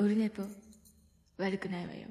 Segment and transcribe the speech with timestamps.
[0.00, 0.42] オルネポ
[1.36, 2.08] 悪くないわよ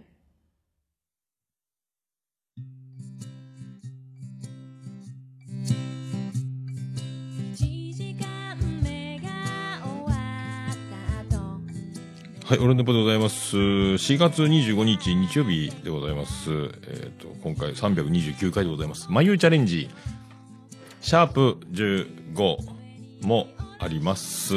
[12.46, 13.58] はい、オルネポでございます。
[13.58, 16.52] 4月25日日曜日でございます。
[16.88, 19.08] えっ、と、今回329回でございます。
[19.10, 19.90] 眉チャレンジ、
[21.02, 23.48] シャープ15も
[23.80, 24.56] あります。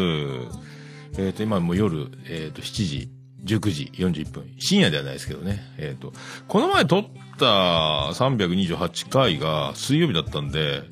[1.17, 4.55] えっ、と、今もう夜、えっ、と、7時、19時41分。
[4.59, 5.63] 深夜ではないですけどね。
[5.79, 6.13] えっ、と、
[6.49, 7.05] この前撮っ
[7.39, 10.83] た328回が水曜日だったんで、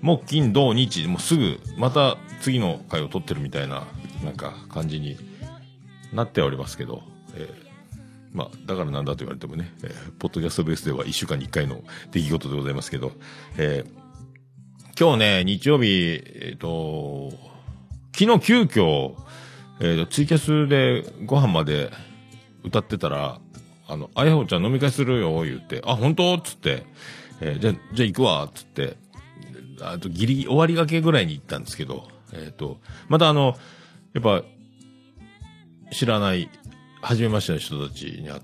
[0.00, 3.86] 木金土日、もうすぐ、また次の回を撮ってるみたいな、
[4.24, 5.16] なんか感じに
[6.12, 7.02] なっておりますけど、
[7.34, 7.68] えー
[8.32, 13.12] まあ、だからなんだと言われてもね、えーポッドキャストベースでは1週間に1回の出来事でございますけど、
[13.56, 14.08] えー
[15.00, 17.30] 今日ね、日曜日、えっ、と、
[18.12, 19.14] 昨日急遽、
[19.80, 21.90] えーと、ツイキャスでご飯まで
[22.64, 23.40] 歌ってたら、
[23.86, 26.34] あの、あやほちゃん飲み会するよ、言って、あ、本当？
[26.34, 26.84] っつって、
[27.40, 28.96] えーじゃ、じゃあ行くわ、つって、
[29.80, 33.56] あとギリギリ終わりがけぐらいに行ったんですけど、えっ、と、またあの、
[34.12, 34.42] やっぱ、
[35.92, 36.50] 知らない、
[37.00, 38.40] 初めましての人たちに会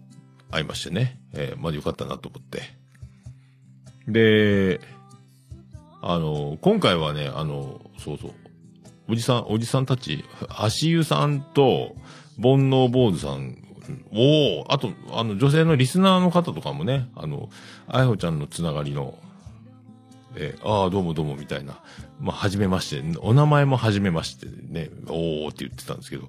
[0.50, 2.62] 会いましてね、えーまだよかったなと思って。
[4.06, 4.80] で、
[6.00, 8.32] あの、今回はね、あの、そうそう、
[9.08, 11.94] おじさん、おじさんたち、足湯さんと、
[12.36, 13.58] 煩悩坊主さん、
[14.12, 17.50] おおあと、あの、女性のリスナーの方とかもね、あの、
[17.86, 19.18] あやほちゃんのつながりの、
[20.36, 21.80] えああ、どうもどうもみたいな。
[22.18, 26.28] まあ、はじめまして、お名前もはじめましてね、おーって言ってたんですけど、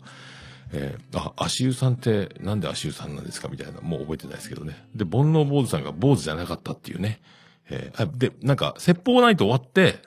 [0.73, 4.85] えーあ、足湯さんってなんで足湯さんなんですかみたいな、もう覚えてないですけどね。
[4.95, 7.21] で、煩悩坊主さんが坊主じゃなかったっていうね。
[7.69, 9.99] えーで、なんか、説法ナイト終わって、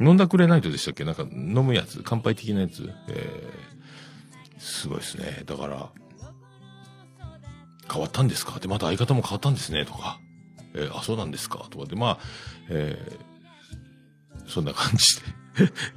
[0.00, 1.04] 飲んだくれナイトでしたっけ？
[1.04, 2.90] なんか、飲むやつ、乾杯的なやつ？
[3.08, 3.76] えー
[4.58, 5.42] すごいですね。
[5.46, 5.90] だから、
[7.92, 8.58] 変わったんですか？
[8.58, 10.18] で、また相方も変わったんですね、とか。
[10.74, 11.66] えーあ、そうなんですか？
[11.70, 12.18] とかで、まあ、
[12.70, 13.26] えー
[14.48, 15.22] そんな感じで。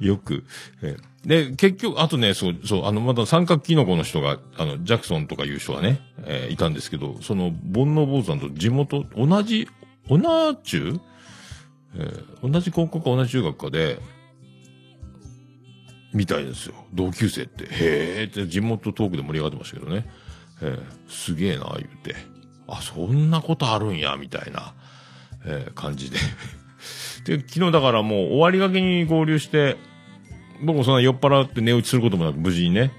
[0.06, 0.44] よく、
[0.82, 9.68] えーで、結局、あとね、そう、そう、あの、また三角キノコの人が、あの、ジャクソンとかいう人がね、えーいたんですけど、その、煩悩坊さんと地元、同じ、
[10.08, 10.98] 同中
[11.94, 13.98] えー同じ高校か同じ中学かで、
[16.12, 16.74] みたいですよ。
[16.92, 17.66] 同級生って。
[17.70, 20.08] へーって地元トークで盛り上がってましたけどね。
[20.62, 22.14] えーすげえな、言うて。
[22.66, 24.74] あ、そんなことあるんや、みたいな、
[25.44, 26.18] えー感じで。
[27.26, 29.76] で、昨日だからもう終わりがけに合流して、
[30.62, 32.92] 僕もそんな酔っ払って寝落ちすることもなく無事にね、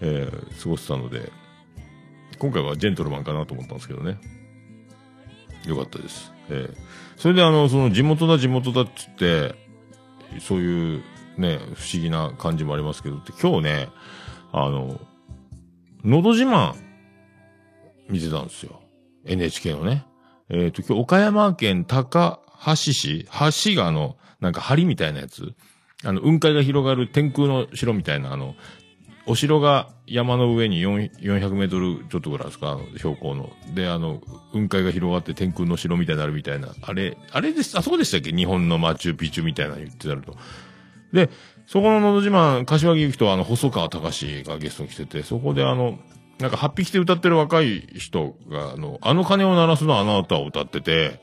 [0.00, 1.30] えー過ごせたので、
[2.38, 4.18] 今回はジェントルマンかなと思ったんですけどね。
[5.66, 6.32] よかったです。
[6.50, 6.76] えー
[7.20, 9.54] それであの、その地元だ地元だっつって、
[10.40, 11.02] そういう
[11.36, 13.88] ね、不思議な感じもありますけど、で今日ね、
[14.52, 14.98] あの、
[16.02, 16.72] のど自慢
[18.08, 18.80] 見てたんですよ。
[19.26, 20.06] NHK のね。
[20.48, 25.52] えっ、と、今日岡山県高橋市、橋があの、なんか梁みたいなやつ。
[26.02, 28.54] あの、雲海が広がる天空の城みたいな、あの、
[29.26, 33.50] お城が山の上に400メートルちょっとぐらいですか、標高の。
[33.74, 34.20] で、あの、
[34.52, 36.68] 雲海が広がって天空の城みたいになるみたいな。
[36.82, 38.32] あれ、あれです、あそこでしたっけ？
[38.32, 40.36] 日本のマチューピチュみたいな言ってたると。
[41.12, 41.28] で、
[41.66, 45.98] そこののど自慢、柏木由紀とあの、細川隆がゲストに来てて、そこであの、
[46.38, 51.20] なんか、8匹で歌ってる若い人が、あの、あの鐘を鳴らすのあなたを歌ってて、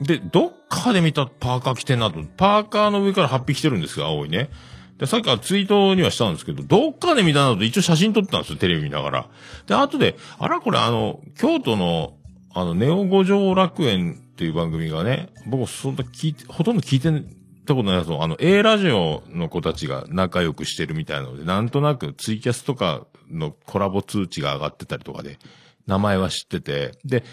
[0.00, 2.20] で、どっかで見たパーカー着てんなと。
[2.36, 4.50] パーカーの上から8匹着てるんですよ、青いね。
[4.98, 9.28] で、さっきからツイートにはしたんですけど、どっかで見たなと一応写真撮ったんですよ、テレビ見ながら。
[9.66, 12.14] で、後で、あらこれあの、京都の、
[12.54, 17.10] あの、ネオ五条楽園っていう番組がね、僕そんな聞いて、ほとんど聞いて
[17.66, 25.38] たことないですあの、A ラジオの子たちが仲良くしてるみたいなので、なんとなくツイキャスとかのコラボ通知が上がってたりとかで、
[25.86, 27.24] 名前は知ってて、で、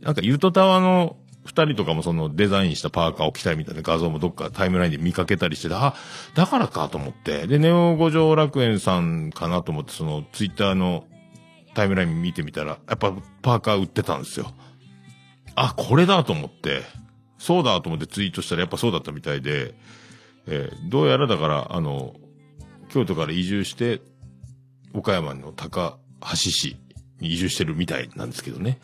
[0.00, 5.94] なんかユートタワーの二人とかもそのデザインしたパーカーを着たいみたいな画像もどっかタイムラインで見かけたりしてて、あ、
[6.34, 7.46] だからかと思って。
[7.46, 11.04] で、ネオ五条楽園さんかなと思って、そのツイッターの
[11.74, 14.52] タイムライン見てみたら、やっぱパーカー売ってたんですよ。
[15.54, 16.82] あ、これだと思って、
[17.38, 19.74] そうだと思ってツイートしたらやっぱそうだったみたいで、
[20.46, 22.14] えーどうやらだから、あの、
[22.88, 24.00] 京都から移住して、
[24.94, 26.76] 岡山の高橋市
[27.20, 28.78] に移住してるみたいなんですけどね。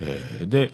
[0.00, 0.70] えーで、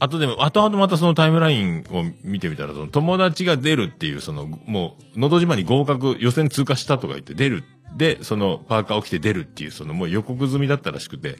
[0.00, 7.64] あとでも、後々またそのタイムラインを見てみたら、その友達が出るっていう、その、もう、のど自慢に合格、予選通過したとか言って出る。
[7.96, 11.36] で、その、パーカーを着て出るっていう、その、もう予告済みだったらしくて、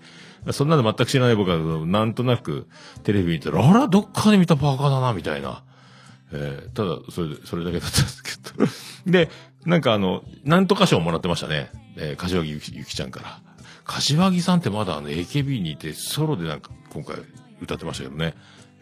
[0.50, 2.66] そんなの全く知らない僕は、なんとなく、
[3.04, 5.62] テレビ見たら、あら、どっかで見たパーカーだな、みたいな。
[6.32, 8.66] えーただ、それ、それだけだったんですけど。
[9.06, 9.30] で、
[9.66, 11.70] なんかあの、なんとか賞もらってましたね。
[11.96, 13.40] えー、柏木ゆきゆきちゃんから。
[13.84, 17.16] 柏木さんってまだあの AKB にいて、ソロでなんか今回
[17.60, 18.34] 歌ってましたけどね。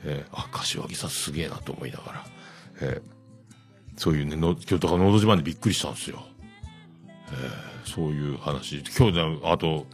[0.05, 2.27] えー、あ、柏木さんすげえなと思いながら。
[2.81, 6.23] えー、そういうね、の、今日とかのど自慢でびっくりしたんですよ。
[7.07, 8.83] えー、そういう話。
[8.97, 9.87] 今日で、あと、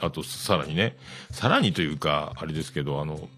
[0.00, 0.96] あと、さらにね、
[1.30, 3.28] さらにというか、あれですけど、あの、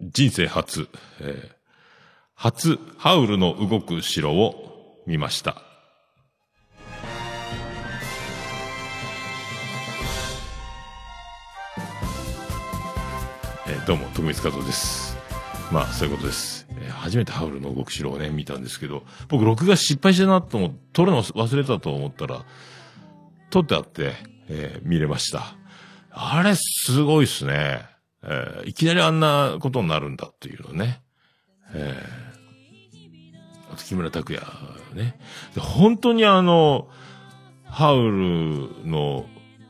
[0.00, 0.88] 人生初、
[1.20, 1.52] えー、
[2.34, 5.67] 初、ハウルの動く城を見ました。
[13.88, 15.16] どうも、徳光和夫です。
[15.72, 16.66] まあ、そういうことです。
[16.72, 22.44] えー初めてハウルの動く城をね、見たんですけど、僕、録画失敗してるなと思って、撮るの忘れたと思ったら、
[23.48, 24.12] 撮ってあって、
[24.50, 25.56] えー見れました。
[26.10, 27.80] あれ、すごいっすね。
[28.22, 31.00] えーいきなりあんなことになるんだっていうのね。
[31.72, 34.42] えーあと木村拓哉
[34.92, 35.18] ね。
[35.54, 36.90] で本当にあの、
[37.64, 39.24] ハウルの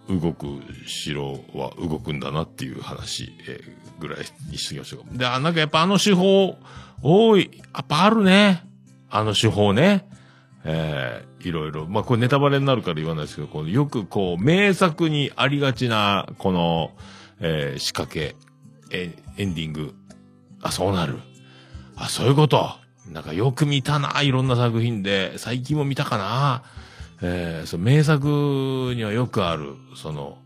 [0.08, 0.46] 動く
[0.88, 4.18] 城は動くんだなっていう話、えーぐらい
[4.50, 5.18] にしときましょう。
[5.18, 6.56] で、あ、なんかやっぱあの手法、
[7.02, 8.64] 多い、やっぱあるね。
[9.10, 10.08] あの手法ね。
[10.64, 11.86] えーいろいろ。
[11.86, 16.90] まあ、これネタバレになるから言わないですけど、このよくこう、名作にありがちな、この、
[17.38, 18.34] えー仕掛け、
[18.90, 19.94] えエンディング。
[20.62, 21.20] あ、そうなる。
[21.96, 22.68] あ、そういうこと。
[23.08, 25.38] なんかよく見たな、いろんな作品で。
[25.38, 26.62] 最近も見たかな。
[27.22, 30.38] えーそう、名作にはよくある、その、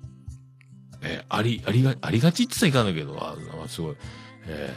[1.02, 3.36] えーあり、ありが、ありがちって言ったらいかんだけど、あ
[3.68, 3.96] すごい。
[4.46, 4.74] え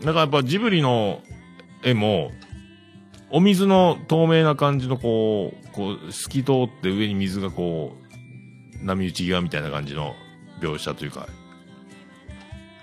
[0.00, 1.22] ーなんかやっぱジブリの
[1.82, 2.30] 絵も、
[3.30, 7.96] お水の透明な感じのこう、こう、透き通って上に水がこ
[8.82, 10.14] う、波打ち際みたいな感じの
[10.60, 11.26] 描写というか、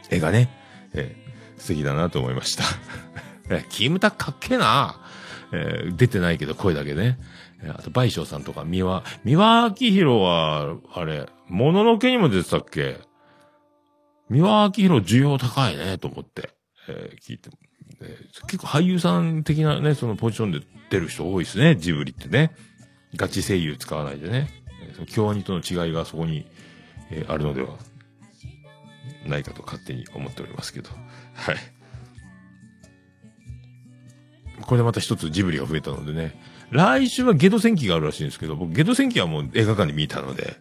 [0.10, 0.50] 絵がね、
[0.94, 1.24] えー
[1.62, 2.64] 素敵だなと思いました。
[3.50, 5.00] え、キムタクかっけえな。
[5.52, 7.20] えー出てないけど声だけね。
[7.70, 13.00] あと、倍賞さんとか、三輪、三輪明宏は、あれ、もののけにも出てたっけ？
[14.30, 16.50] 三輪明宏需要高いね、と思って、
[16.88, 17.50] えー聞いて、
[18.02, 22.56] えー結構俳優さん的なね、そのポジションで出る人多いですね、ジブリってね。
[23.16, 24.50] ガチ声優使わないでね。
[24.82, 26.46] えーその京アニとの違いがそこに、
[27.12, 27.78] えーあるのでは
[29.26, 30.90] ないかと勝手に思っておりますけど。
[31.34, 31.56] はい。
[34.62, 36.40] これでまた一つジブリが増えたのでね。
[36.74, 40.56] 来週はゲド戦記があるらしいんですけど、僕ゲド戦記はもう映画館で見たので、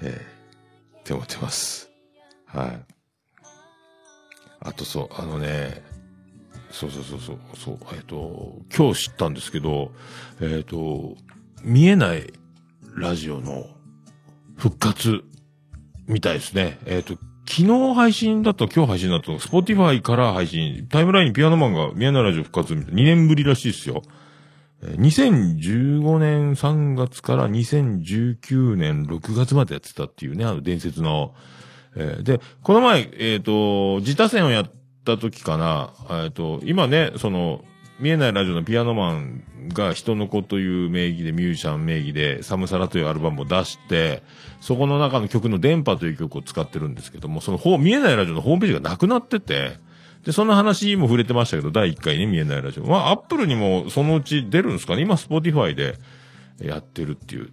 [0.00, 1.90] えー、って思ってます。
[2.46, 2.80] はい。
[4.60, 5.82] あとそう、あのね、
[6.70, 9.90] そうそうそうそう、そう、えっ、と、今日知ったんですけど、
[10.40, 11.16] えっ、と、
[11.64, 12.32] 見えない
[12.96, 13.66] ラジオの
[14.56, 15.22] 復活
[16.06, 16.78] みたいですね。
[16.86, 17.14] えっ、と、
[17.48, 24.02] 昨日配信だと今日配信だと、スポティファイから配信、タイムラインピアノマンが見えないラジオ復活みたいな、2年ぶりらしいですよ。
[24.82, 31.34] 2015年3月から2019年6月までやってたっていうね、あの伝説の。
[31.96, 34.70] えーで、この前、えっ、と、自他戦をやっ
[35.04, 35.92] た時かな、
[36.24, 37.64] えっ、と、今ね、その、
[37.98, 39.42] 見えないラジオのピアノマン
[39.74, 44.22] が人の子という名義でミュージシャン名義でサムサラというアルバムを出して、
[44.60, 49.72] そこの中の曲の電波という曲を使ってるんですけども、その見えないラジオのホームページがなくなってて、
[50.24, 52.84] で、そんな話も触れてましたけど、第1回ね、見えないラジオ。
[52.84, 55.96] まあ、アップルにもそのうち出るんですかね今、スポティファイで
[56.60, 57.50] やってるっていう。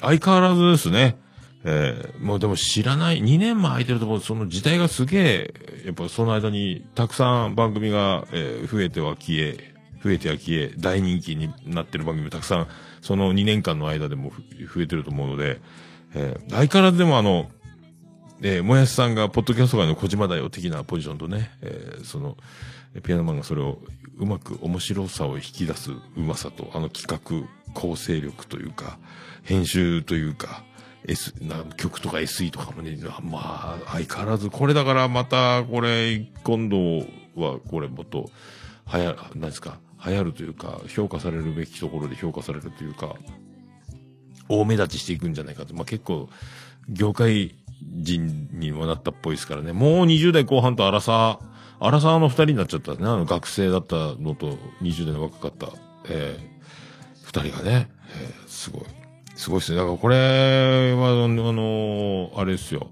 [0.00, 1.18] 相変わらずですね。
[1.64, 5.54] えーもうでも知らない、2年も空いてるともうその時代がすげえ、
[5.86, 12.68] やっぱその間にたくさん番組が、えー増えては消え、増えては消え、大人気になってる番組もたくさん、
[13.00, 14.30] その2年間の間でも
[14.74, 15.60] 増えてると思うので、
[16.14, 17.50] えー相変わらずでもあの、
[18.40, 22.36] えー、もやしさんが、ポッドキャスト界の小島だよ的なポジションとね、えーその、
[23.02, 23.80] ピアノマンがそれを
[24.16, 28.98] うまく面白さを引き出すうまさと、あの企画、構成力というか、
[29.42, 30.62] 編集というか、
[31.06, 36.98] S、な曲とか SE とかもね、まあ、相変わらず、これだからまた、これ、今度
[37.34, 38.30] は、これもっと、
[38.84, 43.16] はや、なんですか、流行るというか、評価されるべきところで評価されるというか、
[44.48, 45.74] 大目立ちしていくんじゃないかと。
[45.74, 46.28] まあ、結構、
[46.88, 49.72] 業界人にもなったっぽいですからね。
[49.72, 52.98] もう20代後半とアラサー、アラサーの二人になっちゃったね。
[53.02, 55.68] あの学生だったのと20代の若かった、
[56.08, 57.88] えー、二人がね、
[58.20, 58.82] えーすごい。
[59.36, 59.78] すごいですね。
[59.78, 60.16] だからこれ
[60.94, 62.90] は、あの、あれですよ。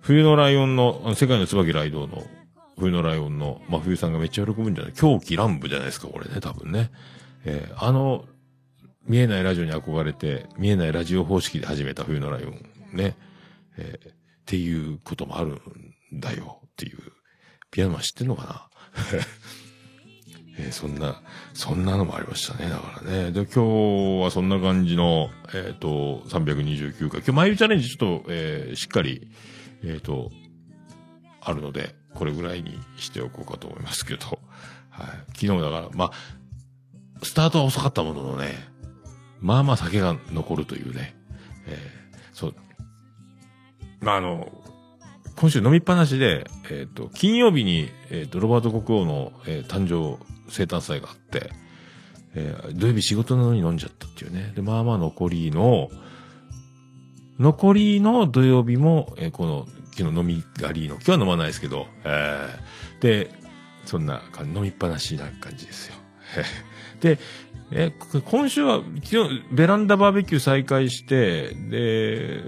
[0.00, 2.24] 冬のライオンの、あの世界の椿ライドの、
[2.78, 4.92] 冬のライオンの真冬さんがめっちゃ喜ぶんじゃない？
[4.94, 6.90] 狂気乱舞じゃないですか、これね、多分ね。
[7.44, 8.24] えーあの、
[9.06, 12.60] 見えないラジオに憧れて、見えないラジオ方式で始めた冬のライオン、
[12.92, 13.16] ね。
[13.78, 14.14] えーっ
[14.46, 15.60] ていうこともあるん
[16.20, 16.98] だよっていう。
[17.70, 18.68] ピアノマン知ってんのかな？
[20.58, 21.22] えーそんな、
[21.54, 22.68] そんなのもありましたね。
[22.68, 23.30] だからね。
[23.30, 27.20] で、今日はそんな感じの、えっ、と、329回。
[27.20, 29.30] 今日、マイルチャレンジちょっと、えーしっかり、
[29.84, 30.32] えっ、と、
[31.40, 34.40] あるので、これぐらいにしておこうかと思いますけど。
[34.90, 35.06] はい。
[35.34, 36.10] 昨日だから、まあ、
[37.22, 38.54] スタートは遅かったもののね、
[39.40, 41.14] まあまあ酒が残るというね。
[41.66, 41.78] え
[42.32, 42.54] そう。
[44.00, 44.52] まああの、
[45.36, 51.50] 今週飲みっぱなしで、えっ、と、金曜日に、えっ、と、ロバート国王の、えー誕生生誕祭があって、
[52.34, 54.52] えー土曜日仕事なのに飲んじゃったっていうね。
[54.54, 55.90] で、まあまあ残りの、
[57.38, 63.30] 残りの土曜日も、えーこの、昨日飲みがりの、今日は飲まないですけど、えーで、
[63.84, 65.94] そんな感じ、飲みっぱなしな感じですよ。
[67.00, 67.18] で、
[67.70, 67.92] え、
[68.24, 72.42] 今週は、昨日、ベランダバーベキュー再開して、で、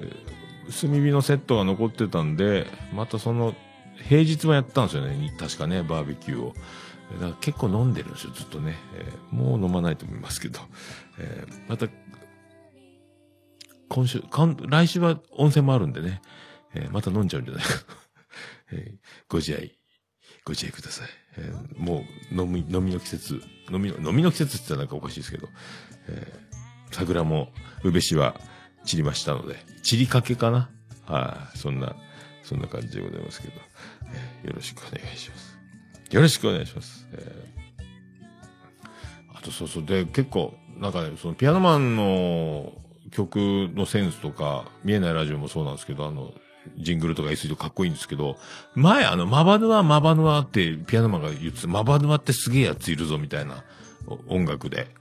[0.71, 3.55] 炭火のセットが残ってたんで、またその、
[4.09, 5.35] 平日もやったんですよね。
[5.39, 6.55] 確かね、バーベキューを。
[7.15, 8.77] だから結構飲んでるんですよ、ずっとね。
[8.95, 10.61] えーもう飲まないと思いますけど。
[11.19, 11.89] えーまた、
[13.89, 14.23] 今週、
[14.69, 16.23] 来週は温泉もあるんでね。
[16.75, 17.71] えーまた飲んじゃうんじゃないか。
[18.73, 18.99] えー
[19.29, 19.77] ご自愛、
[20.45, 21.09] ご自愛ください。
[21.39, 25.49] えーもう、飲み、飲みの季節、飲みの、飲みの季節って言ったらなんかおかしいですけど、
[26.09, 26.51] えー
[26.93, 27.53] 桜も、
[27.85, 28.35] 宇部市は
[28.91, 30.69] 散りましたので、散りかけかな？
[31.07, 31.95] はい、そんな、
[32.43, 33.55] そんな感じでございますけど、
[34.43, 35.57] えーよろしくお願いします。
[36.11, 37.07] よろしくお願いします。
[37.13, 37.61] えー
[39.33, 42.73] あとそうそう、で、結構、なんかね、そのピアノマンの
[43.11, 43.37] 曲
[43.75, 46.35] のセンスとか、見えないラジオもそうなんですけど、あの、
[46.77, 48.37] ジングルとか SE とかかっこいいんですけど、
[48.75, 53.65] 前あの、マバヌア、マバヌアってピアノマンが言ってた、マバヌアってすげえやついるぞみたいな
[54.07, 54.89] お音楽で。
[54.89, 55.00] 言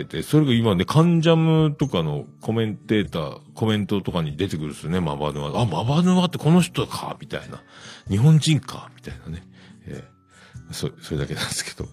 [0.00, 5.60] ってて、それが今ね、カンジャムとかのコメンテーター、コメントとかに出てくるんですよね、マバヌア。
[5.60, 7.62] あ、マバヌアってこの人か、みたいな。
[8.08, 9.46] 日本人か、みたいなね。
[9.86, 11.86] えーそ、それだけなんですけど。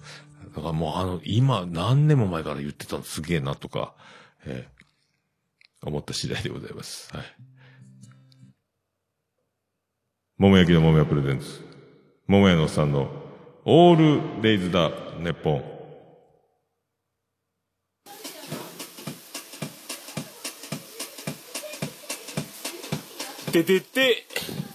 [0.56, 3.94] だからもうあの、今、何年も前から言ってたのすげえなとか、
[4.46, 4.80] えー
[5.82, 7.10] 思った次第でございます。
[7.16, 7.26] はい。
[10.38, 11.46] 桃焼きの桃屋プレゼンツ。
[12.28, 13.10] 桃屋のおっさんの、
[13.64, 14.90] オールデイズだ、
[15.20, 15.79] ネッポン。
[23.52, 24.26] ててて、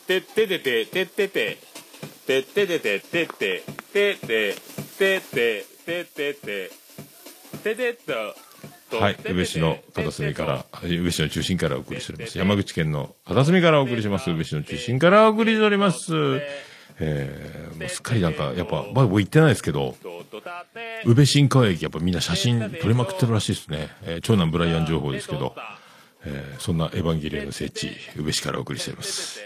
[0.06, 1.58] てっててて、てってて、
[2.26, 3.62] てっててて、てって、
[3.92, 4.56] てって、
[4.98, 6.70] てって、てってて、
[7.62, 7.96] ててっ
[8.90, 8.96] と。
[9.00, 9.16] はい。
[9.28, 12.38] 宇部市の片隅から、宇部市の中心からお送りしております。
[12.38, 14.30] 山口県の片隅からお送りします。
[14.30, 16.12] 宇部市の中心からお送りしております。
[17.00, 19.96] えー、もうすっかりなんか、やっぱ、まだ僕行ってないですけど、
[21.04, 23.88] 宇部新川駅やっぱみんな写真撮りまくってるらしいですね。
[24.02, 25.54] えー長男ブライアン情報ですけど、
[26.26, 29.40] えーそんなエヴァンゲリオンの聖地、宇部市からお送りしております。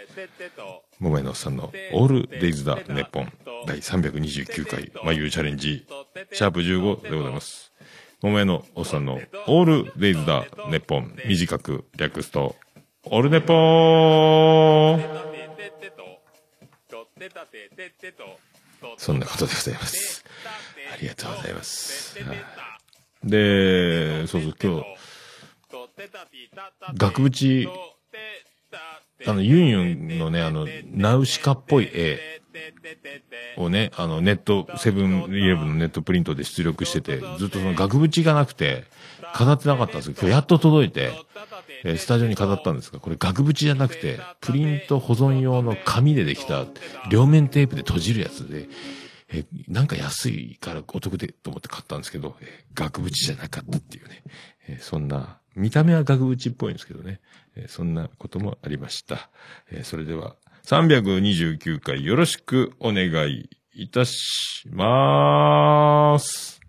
[1.01, 3.33] 桃井のおっさんのオールデイズだネッポン
[3.67, 5.87] 第329回眉チャレンジ
[6.33, 7.73] シャープ15でございます。
[8.21, 12.57] 桃井のおっさんのオールデイズだネッポン短く略すと
[13.05, 13.55] オールネポ
[14.97, 15.03] ン
[18.97, 20.25] そんなことでございます。
[20.93, 22.17] ありがとうございます。
[23.25, 24.87] で、そうそう、今日、
[26.95, 27.69] 額縁、
[29.27, 32.41] あの、ユンユンのね、あの、ナウシカっぽい絵
[33.57, 38.85] をね、あの、ネット、セブンイレブンのネットプリントで出力してて、ずっとその額縁がなくて、
[39.35, 41.13] 飾ってなかったんですけど、今日やっと届いて、
[41.85, 46.67] えスタジオに飾ったんですが、これ額縁じゃなくて、プリント保存用の紙でできた、
[47.11, 48.69] 両面テープで閉じるやつで、
[49.31, 54.23] えなんか安いからお得でと思って買ったんですけど、え額縁じゃなかったっていうね、
[54.69, 57.21] えそんな、見た目は額縁っぽいんですけどね、
[57.57, 59.29] えーそんなこともありました。
[59.71, 66.61] えーそれでは、329回よろしくお願いいたしまーす。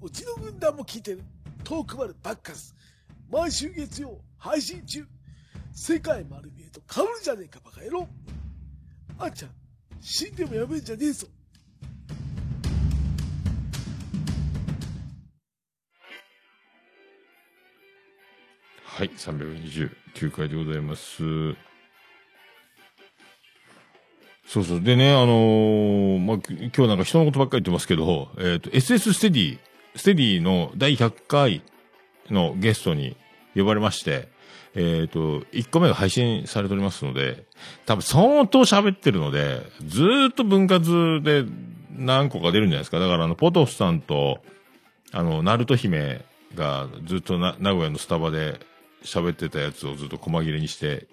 [0.00, 1.22] うちの軍団も聞いてる。
[1.64, 2.74] トークバルバッカス。
[3.30, 5.06] 毎週月曜配信中。
[5.74, 8.08] 世界丸見えと被るじゃねえかバカ野郎。
[9.18, 9.50] あんちゃん
[10.00, 11.26] 死んでもやめんじゃねえぞ。
[19.02, 21.24] はい、329回でございます。
[24.46, 24.80] そうそう。
[24.80, 29.58] でね、あのーまあ、今日なんか人のことばっかり言ってますけど、えっ、と、SS ステディ、
[29.96, 31.62] ステディの第100回
[32.30, 33.16] のゲストに
[33.56, 34.28] 呼ばれまして、
[34.76, 37.44] えっ、と、1個目が配信されておりますので、
[37.86, 41.44] 多分相当喋ってるので、ずっと分割で
[41.90, 43.00] 何個か出るんじゃないですか。
[43.00, 44.38] だからあの、ポトフさんと、
[45.10, 48.60] あの、ナルト姫がずっとな名古屋のスタバで
[49.04, 51.06] 喋ってたやつをずっと細切れにして、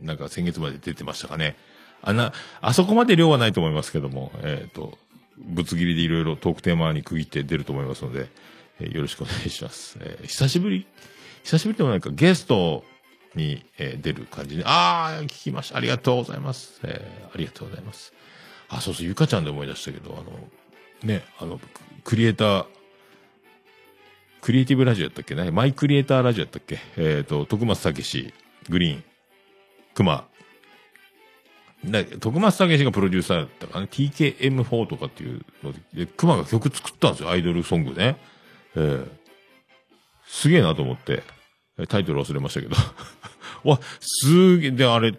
[0.00, 1.56] なんか先月まで出てましたかね。
[2.02, 4.98] あな、あそこまで量はないと思いますけども、えっ、と、
[5.38, 8.28] ぶつ切りでいろいろトークテーマに区切って出ると思いますので、
[8.80, 9.98] えーよろしくお願いします。
[10.00, 10.86] えー久しぶり？
[11.44, 12.84] 久しぶりでもないか、ゲスト
[13.34, 15.76] に、えー出る感じで、ああ、聞きました。
[15.76, 16.80] ありがとうございます。
[16.84, 18.12] えーありがとうございます。
[18.68, 20.38] あ、そうそう、ゆかちゃんで思い出したけど、あの、
[21.02, 21.60] ね、あの、
[22.04, 22.66] クリエイター、
[24.40, 25.50] クリエイティブラジオやったっけね？
[25.50, 26.78] マイクリエイターラジオやったっけ？
[26.96, 28.32] えっ、と、徳松武史、
[28.68, 29.04] グリーン、
[29.94, 30.24] 熊。
[32.20, 38.16] 徳松武史がプロデューサーだったからね、TKM4 とかっていうので、で熊が曲作ったんですよ、アイドルソングね。
[38.76, 39.20] ええ
[40.32, 41.24] すげえなと思って、
[41.88, 42.76] タイトル忘れましたけど。
[43.68, 45.14] わ、すげえ、で、あれ、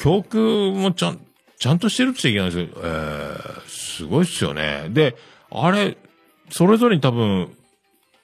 [0.00, 1.20] 曲もちゃん、
[1.58, 4.86] ちゃんとしてるっちゃいけないんですけど、えー、すごいっすよね。
[4.90, 5.16] で、
[5.50, 5.96] あれ、
[6.50, 7.52] それぞれに多分、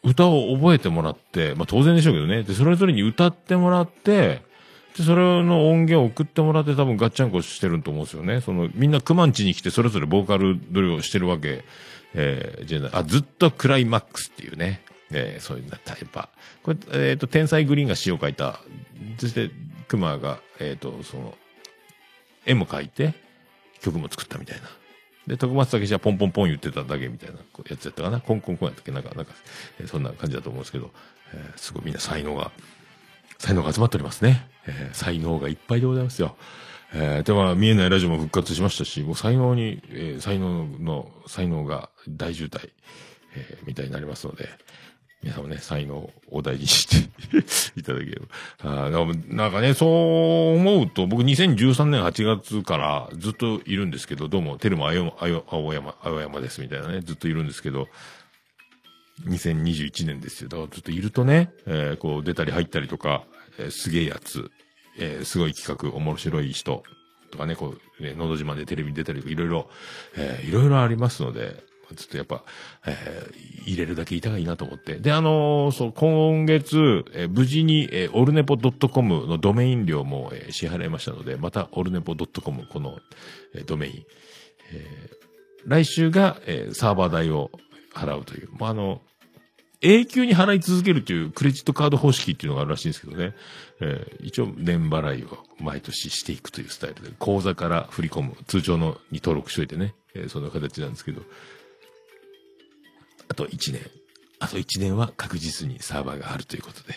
[0.05, 2.43] 歌を覚えてもらって、まあ当然でしょうけどね。
[2.43, 4.43] で、それぞれに歌ってもらって、
[4.97, 8.41] で、それの音源を送ってもらって多分ガッチャンコしてると思うんですよね。
[8.41, 11.65] その、みんなクマンチに来てそれぞれボーカル撮りをしてるわけ、
[12.15, 14.83] えー、じゃない、あ、ずっとクライマックスっていうね。
[15.11, 16.65] えー、そういうなタイパー。
[16.65, 18.61] これ、えっ、と、天才グリーンが詩を書いた。
[19.19, 19.51] そして、
[19.87, 21.35] クマが、えっ、と、その、
[22.47, 23.15] 絵も描いて、
[23.81, 24.69] 曲も作ったみたいな。
[25.27, 28.21] で、徳松武史はポンポンポン言ってただけみたいなやつやったかな。
[28.21, 28.93] コンコンコンやったっけ？
[28.93, 29.33] なんか、なんか、
[29.81, 30.91] えーそんな感じだと思うんですけど、
[31.33, 32.51] えーすごいみんな才能が、
[33.39, 34.49] 才能が集まっておりますね。
[34.67, 36.37] えー才能がいっぱいでございますよ。
[36.93, 42.71] えーでは、見えないラジオも復活しましたし、もう才能に、えー才能の、才能が大渋滞、
[43.35, 44.49] えーみたいになりますので、
[45.25, 47.09] 皆さんもね、才能を大事にして
[47.81, 48.21] いただけれ
[48.61, 48.87] ば。
[48.87, 57.89] あなんかね、そう思うと、僕2013年8月からずっといるんですけど、どうも、テルもあよ、あよ、青山、青山ですみたいなね、ずっといるんですけど、
[59.27, 60.51] 2021年ですよ。
[60.51, 63.25] だからずっといるとね、えーこう出たり入ったりとか、
[63.59, 64.51] えーすげえやつ、
[64.99, 66.83] えーすごい企画、面白い人
[67.31, 69.71] とかね、こう、ね、のど自慢でテレビ出たりとか、いろいろ、
[70.19, 71.65] えーいろいろありますので、
[71.95, 72.45] ちょっとやっぱ、
[72.87, 74.97] えー入れるだけいたがいいなと思って。
[74.97, 82.99] で、あのーそう、今月、えー無事に、えーオルネポ .com のドメイン料も、えー支払いましたので、またオルネポ .com、この、
[83.55, 83.93] えードメイン、
[84.73, 85.25] えー
[85.67, 87.51] 来週が、えーサーバー代を
[87.95, 89.01] 払うという、まあ、あの、
[89.81, 93.35] 永久に払い続けるというクレジットカード方式っていうのがあるらしいんですけどね。
[93.81, 101.23] えー一応年払いを毎年していくというスタイルで、口座から振り込む、通帳のに登録しといてね、えーそんな形なんですけど、
[103.35, 103.81] あと1年、
[104.39, 106.95] あと1年は確実にサーバーがあるということで、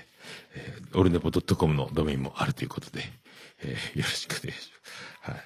[0.53, 3.01] えー、オルネポ .com のドメインもあるということで、
[3.63, 4.71] えーよろしくお願いし
[5.23, 5.31] ます。
[5.31, 5.41] はい。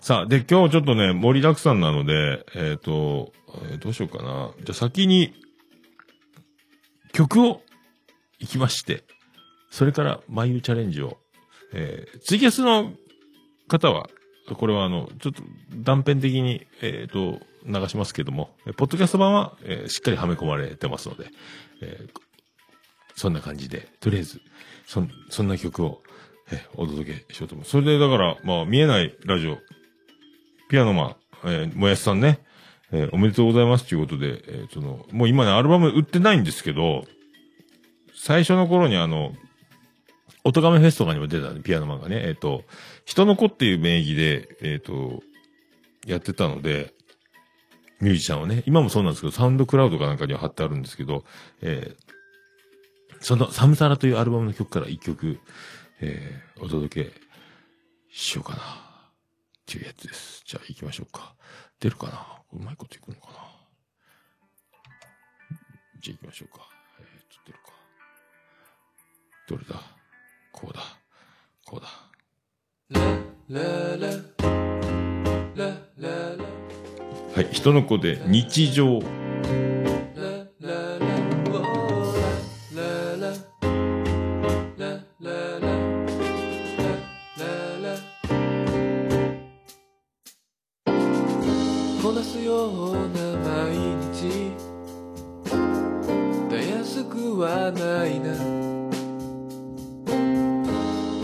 [0.00, 3.34] さあ、で、今日ちょっとね、盛りだくさんなので、えっ、と、
[3.66, 4.54] えーどうしようかな。
[4.58, 5.34] じゃあ先に、
[7.12, 7.60] 曲を
[8.38, 9.04] 行きまして、
[9.70, 11.18] それから眉チャレンジを、
[11.74, 12.90] えーツイキャスの
[13.68, 14.08] 方は、
[14.56, 15.42] これはあの、ちょっと
[15.74, 21.26] 断片的に、えっ、と、流しますけども、ポッドキャスト版は、えーしっかりはめ込まれてますので、
[21.82, 22.10] えー
[23.16, 24.40] そんな感じで、とりあえず、
[24.88, 26.02] そん、そんな曲を、
[26.50, 27.66] えーお届けしようと思う。
[27.66, 29.58] それで、だから、まあ、見えないラジオ、
[30.68, 32.40] ピアノマン、えーもやしさんね、
[32.92, 37.04] えーおめでとうございますということで、えーその、もう今ね、アルバム売ってないんですけど、
[38.14, 39.32] 最初の頃にあの、
[40.44, 42.64] 音亀フェスとかにも出たね、ピアノマンがね、えっ、と、
[43.06, 45.22] 人の子っていう名義で、えっ、と、
[46.06, 46.92] やってたので、
[48.04, 51.24] ミュージシャンをね、今もそうなんですけど、サウンドクラウドかなんかには貼ってあるんですけど、
[51.62, 52.14] えー
[53.20, 55.40] その、サムサラというアルバムの曲から一曲、
[56.02, 57.12] えーお届け
[58.12, 58.58] しようかな。
[58.58, 58.62] っ
[59.66, 60.42] ていうやつです。
[60.46, 61.34] じゃあ行きましょうか。
[61.80, 62.42] 出るかな？
[62.52, 63.34] うまいこといくのかな？
[66.02, 66.68] じゃあ行きましょうか。
[67.00, 67.72] えー、ちょっと出るか。
[69.48, 69.80] どれだ？
[70.52, 70.82] こうだ。
[71.64, 71.88] こうだ。
[77.34, 79.00] はい、人の子で日常。
[79.00, 79.02] こ
[92.12, 93.74] なすような毎
[94.12, 94.52] 日。
[96.48, 98.30] たやすくはないな。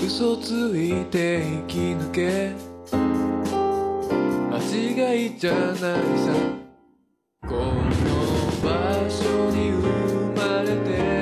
[0.05, 2.70] 嘘ついて生き抜け。
[4.81, 5.93] 違いじゃないさ。
[7.43, 7.55] この
[8.63, 8.71] 場
[9.11, 11.20] 所に生まれて。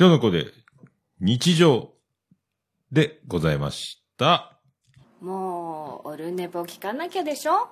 [0.00, 0.46] 人の子で、
[1.20, 1.90] 日常
[2.90, 4.58] でございました。
[5.20, 7.68] もうオルネポ聞かなきゃでしょ？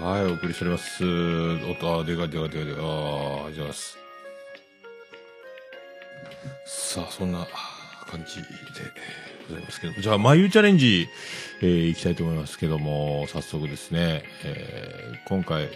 [0.00, 1.04] はい、お送りしております。
[1.04, 2.84] おあ、でかいでかいでかいでかい。
[2.84, 3.98] ああ、ありがとうございます。
[6.66, 7.46] さあ、そんな
[8.10, 8.48] 感じで
[9.48, 10.02] ございますけど。
[10.02, 11.06] じゃあ、眉チャレンジ、
[11.60, 15.68] えー、いきたいと思いますけども、早速ですね、えー、今回、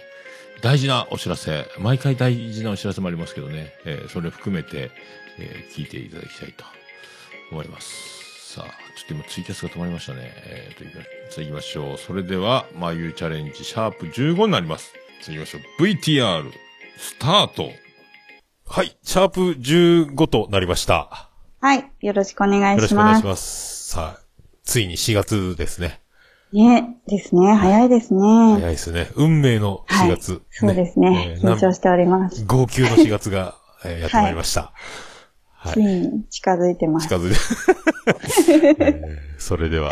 [0.61, 4.91] 大事なお知らせ、毎回大事なお知らせもありますけどね、えー、それを含めて、
[5.37, 6.65] えー、聞いていただきたいと
[7.51, 8.53] 思います。
[8.55, 10.19] さあ、ちょっと今ツイキャスが止まりましたね。
[10.23, 11.97] えーと、行きましょう。
[11.97, 14.93] それでは、まゆチャレンジ、シャープ15になります。
[15.21, 15.83] 次行きましょう。
[15.83, 16.51] VTR、
[16.97, 17.71] スタート。
[18.65, 21.29] はい、シャープ15となりました。
[21.61, 21.89] はい。
[22.01, 22.95] よろしくお願いよろしします。
[22.95, 23.89] くお願いします。
[23.89, 24.19] さあ、
[24.63, 26.01] ついに4月ですね。
[26.53, 27.53] ね、ですね。
[27.53, 28.19] 早いですね。
[28.21, 29.09] 早いですね。
[29.15, 30.41] 運命の4月。
[30.51, 31.35] そうですね。
[31.37, 32.45] えー緊張しております。
[32.45, 33.55] 号泣の4月が、
[33.85, 34.71] えーやってまいりました。
[35.53, 35.73] はい。
[35.73, 37.07] ついに近づいてます。
[37.07, 39.91] 近づいて、 えーそれでは、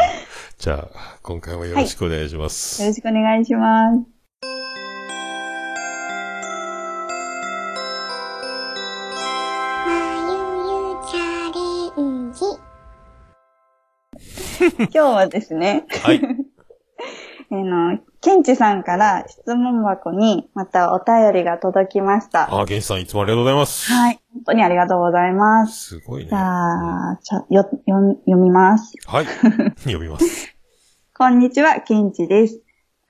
[0.58, 2.82] じゃあ、今回もよろしくお願いします。
[2.82, 4.15] よろしくお願いします。
[14.78, 16.22] 今日はですね、はい。
[17.52, 22.44] あの、ケンチさんから質問箱にまたお便りが届きました。
[22.52, 23.92] あー、ゲンさんいつもありがとうございます。
[23.92, 24.20] はい。
[24.34, 26.00] 本当にありがとうございます。
[26.00, 26.30] すごいね。
[26.30, 28.94] じゃあ、ちょ、よ、よ、読みます。
[29.06, 29.26] はい。
[29.86, 30.56] 読みます。
[31.16, 32.62] こんにちは、ケンチです。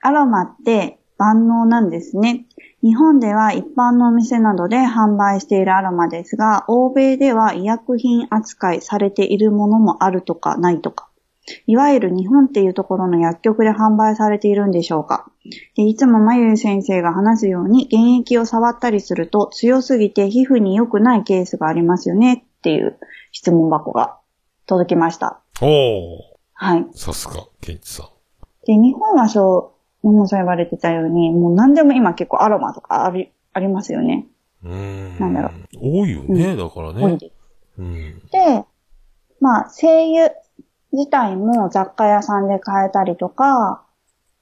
[0.02, 2.44] アロマって万能なんですね。
[2.82, 11.08] 日本では一般のお店などで販売しているアロマですが、欧米では医薬品扱いされているものもあるとかないとか。
[11.66, 15.30] いわゆる日本っていうところの薬局で販売されているんでしょうか。
[15.76, 22.98] でいつもまゆゆ先生が話すように、原液を触ったりすると強すぎて皮膚に良くないケースがありますよねっていう
[23.32, 24.18] 質問箱が
[24.66, 25.40] 届きました。
[25.60, 26.18] おー、
[26.54, 26.86] はい。
[26.92, 28.06] さすが、ケンチさん。
[28.66, 34.26] で、日本はそう、ももさん言われてたように、もう何でも今結構アロマとかあり、ありますよね。
[34.64, 35.18] うーん。
[35.18, 37.04] なんだろ多いよね、だからね。
[37.04, 37.32] 多いです。
[37.78, 38.18] うん。
[38.30, 38.64] で、
[39.40, 40.30] まあ、精油
[40.96, 43.82] 自体も雑貨屋さんで買えたりとか、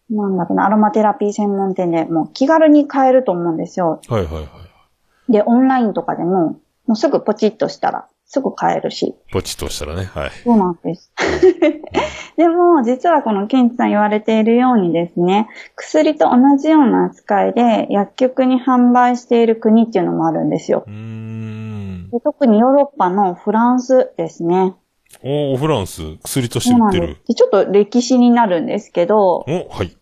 [0.08, 4.00] なんだろうな、アロマテラピー専門店でもう気軽に買えると思うんですよ。
[4.08, 5.32] はいはいはい。
[5.32, 9.14] で、オンラインとかでも、もうすぐポチッとしたら、すぐ買えるし。
[9.32, 10.30] ポチッとしたらね、はい。
[10.44, 11.10] そうなんです。
[12.36, 20.84] でも、実はこのケンチさん言われているようにですね、薬と同じような扱いで薬局に販売している国っていうのもあるんですよ。
[20.86, 22.10] うーん。
[22.10, 24.74] で特にヨーロッパのフランスですね。
[25.22, 27.16] おー、フランス、薬として売ってる。
[27.34, 29.96] ちょっと歴史になるんですけど、お、はい。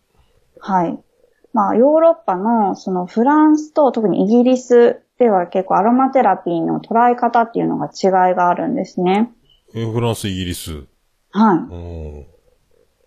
[0.59, 0.97] はい。
[1.53, 9.31] まあ、ヨーロッパの、そのフランスと特にイギリスでは結構アロマテラピーの捉え方っていうのが違いがあるんですね。
[9.75, 10.85] えフランス、イギリス。
[11.31, 11.55] は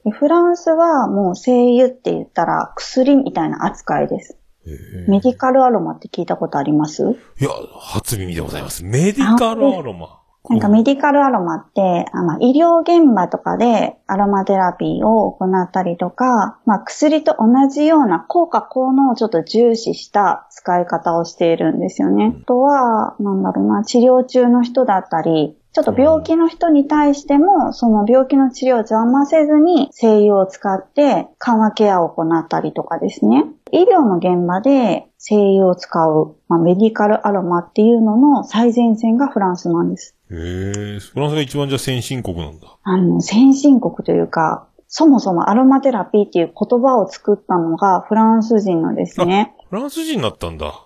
[0.05, 0.11] い。
[0.11, 4.39] フランスはもう精油って言ったら薬みたいな扱いです。
[4.65, 7.03] えーメディカルアロマって聞いたことあります？
[7.41, 8.85] いや、初耳でございます。
[8.85, 10.21] メディカルアロマ。
[10.49, 22.37] なんかメディカルアロマって、あまあ、医療現場とかでアロマテラピーを行ったりとか、まあ、薬と同じような効果効能をちょっと重視した使い方をしているんですよね。
[22.43, 33.45] あとは、なんだろうな、治療中の人だったり、ちょっと病気の人に対しても、その病気の治療を邪魔せずに精油を使って緩和ケアを行ったりとかですね。
[33.73, 40.16] 医療の現場で精油を使う、まあ、メディカルアロマっていうのの最前線がフランスなんです。
[40.31, 42.77] へえ、フランスが一番じゃあ先進国なんだ。
[42.83, 50.83] あの、先進国というか、そもそもアロマテラピーっていう言葉を作ったのがフランス人のですね、フランス人になったんだ。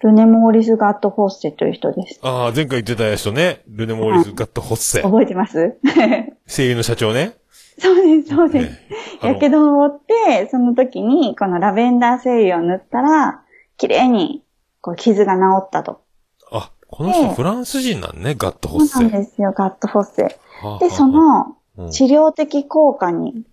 [0.00, 2.20] ルネ・モーリス・ガット・フォッセという人です。
[2.22, 3.62] ああ、前回言ってた人ね。
[3.66, 5.00] ルネ・モーリス・ガット・ホッセ。
[5.02, 5.78] 覚えてます？
[6.46, 7.32] 声優の社長ね。
[7.78, 8.78] そうです、そうです。
[9.22, 13.42] やけどを負って、その時にこのラベンダー精油を塗ったら、
[13.78, 14.42] 綺麗に
[14.80, 16.02] こう傷が治ったと。
[16.92, 19.12] あ、この人ええフランス人なんね、ガット・ホそうッセ。
[19.12, 20.38] なんですよ、ガット・フォッセ。
[20.80, 23.44] で、そ、のうん治療的効果に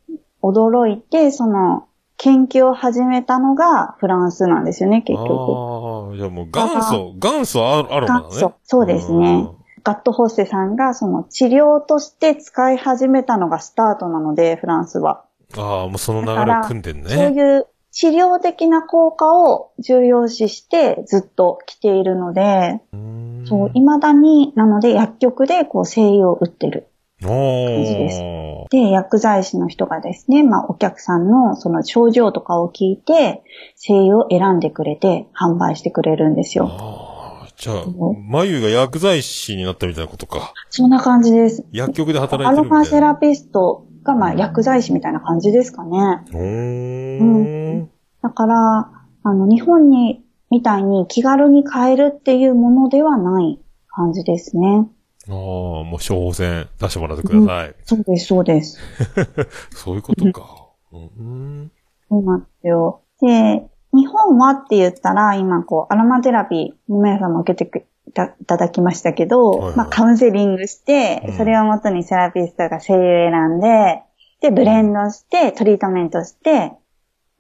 [0.42, 5.32] 驚いて、その研究を始めたのがフランスなんですよね、結局。
[5.34, 8.26] ああ、じゃあもう元祖、元祖アアロマだね。
[8.28, 9.50] 元祖そうですね
[9.84, 15.26] ガット・ホッセさんがその治療として使い始めたのがスタートなので、フランスは。
[15.54, 15.62] うん。
[15.62, 17.34] ああ、もうその流れを組んでんそうね。
[17.34, 26.88] いう治療的な効果を重要視してずっと来ているので、うーんそう、未だに、なので薬局でこう精油を売ってる。
[27.24, 28.70] お感じですー。
[28.70, 33.44] で、薬剤師の人がですね、まあお客さんのその症状とかを聞いて、
[33.76, 36.68] 精油を選んでくれて販売してくれるんですよ。
[36.70, 37.86] ああ、じゃあ
[38.30, 40.54] 眉が薬剤師になったみたいなことか。
[40.70, 41.64] そんな感じです。
[41.72, 42.80] 薬局で働アロいてるみたいな。
[42.80, 46.24] マセラピストがまあ薬剤師みたいな感じですかね。
[46.34, 47.88] おー。
[48.22, 48.90] だから、
[49.24, 50.23] あの、日本に、
[50.54, 54.88] みたいに気軽に買えるっていうものではない感じですね。
[55.28, 57.76] ああ、もう処方箋出してもらってください。
[57.84, 58.80] そうです、そうです。
[59.74, 60.68] そういうことか。
[60.92, 61.72] うん。
[62.08, 63.02] そうなんですよ。
[63.20, 74.04] で、日本はって言ったら、今こう、アロマテラピー、皆さんも受けてくいたいただきましたけど、はいはいまあカウンセリングして、うんそれをもとにセラピストが精油選んで、
[74.42, 76.74] で、ブレンドして、トリートメントして、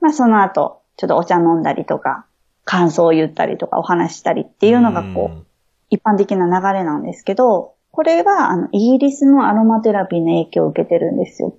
[0.01, 2.25] まあその後、ちょっとお茶飲んだりとか、
[2.65, 5.45] 感想を言ったりとか、お話ししたりっていうのがこう、
[5.89, 11.55] 一般的な流れなんですけど、これは、あの、イギリスのアロマテラピーの影響を受けてるんですよ。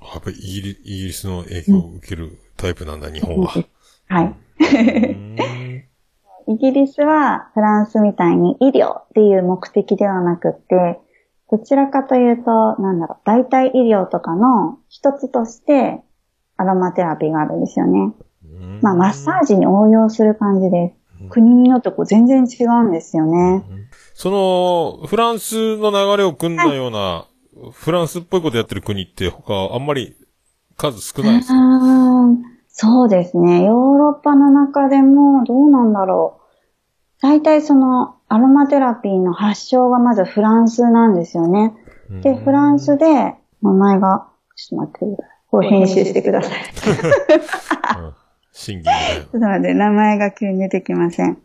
[0.00, 3.52] やっぱりイギリスの影響を受けるタイプなんだ、日本は。
[4.08, 4.24] はい。
[4.26, 5.36] うん
[6.48, 10.98] イギリスはフランスみたいに医療っていう目的ではなくって、
[11.50, 16.00] どちらかというと、なんだろう、代替医療とかの一つとして
[16.56, 18.14] アロマテラピーがあるんですよね。
[18.82, 21.28] まあ、マッサージに応用する感じです。
[21.30, 23.64] 国によってこう全然違うんですよね。
[24.14, 27.26] その、フランスの流れを組んだような、
[27.72, 30.16] フランスっぽいことやってる国って他あんまり
[30.76, 31.54] 数少ないですか？
[32.68, 33.64] そうですね。
[33.64, 36.42] ヨーロッパの中でもどうなんだろう。
[37.20, 41.74] 大体そのアロマテラピーの発祥がまずフランスなんですよね。
[42.22, 45.36] で、フランスで名前が、ちょっと待ってください。
[45.50, 46.52] これ編集してください。
[46.74, 46.88] ち
[47.98, 48.14] うん
[48.58, 49.22] 審議だよ。
[49.22, 51.38] ょっと待って、名前が急に出てきません。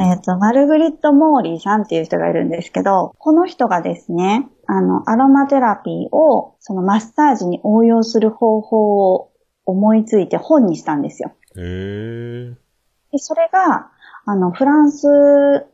[0.00, 9.30] えっ、と、マルグリット・モーリーさんっていう人がいるんですけど、この人がですね、あの、アロマテラピーを、そのマッサージに応用する方法を
[9.64, 11.32] 思いついて本にしたんですよ。
[11.56, 12.56] へえ。
[13.12, 13.90] で、それが、
[14.24, 15.06] あの、フランス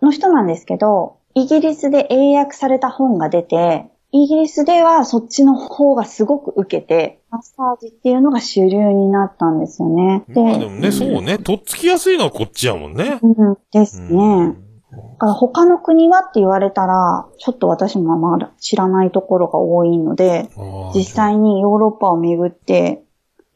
[0.01, 10.24] の人なんですけど、イギリスで英訳された本が出て、イギリスではそっちの方がすごく受けて、マッサージっていうのが主流になったんですよね。
[10.29, 13.18] まあでもね、そうね、とっつきやすいのはこっちやもんね。
[13.20, 14.46] うん、ですうね。
[14.46, 14.53] ん
[14.92, 20.48] だから他の国はって言われたら、ちょっと私もまだ知らないところが多いので、
[20.94, 23.03] 実際にヨーロッパを巡って、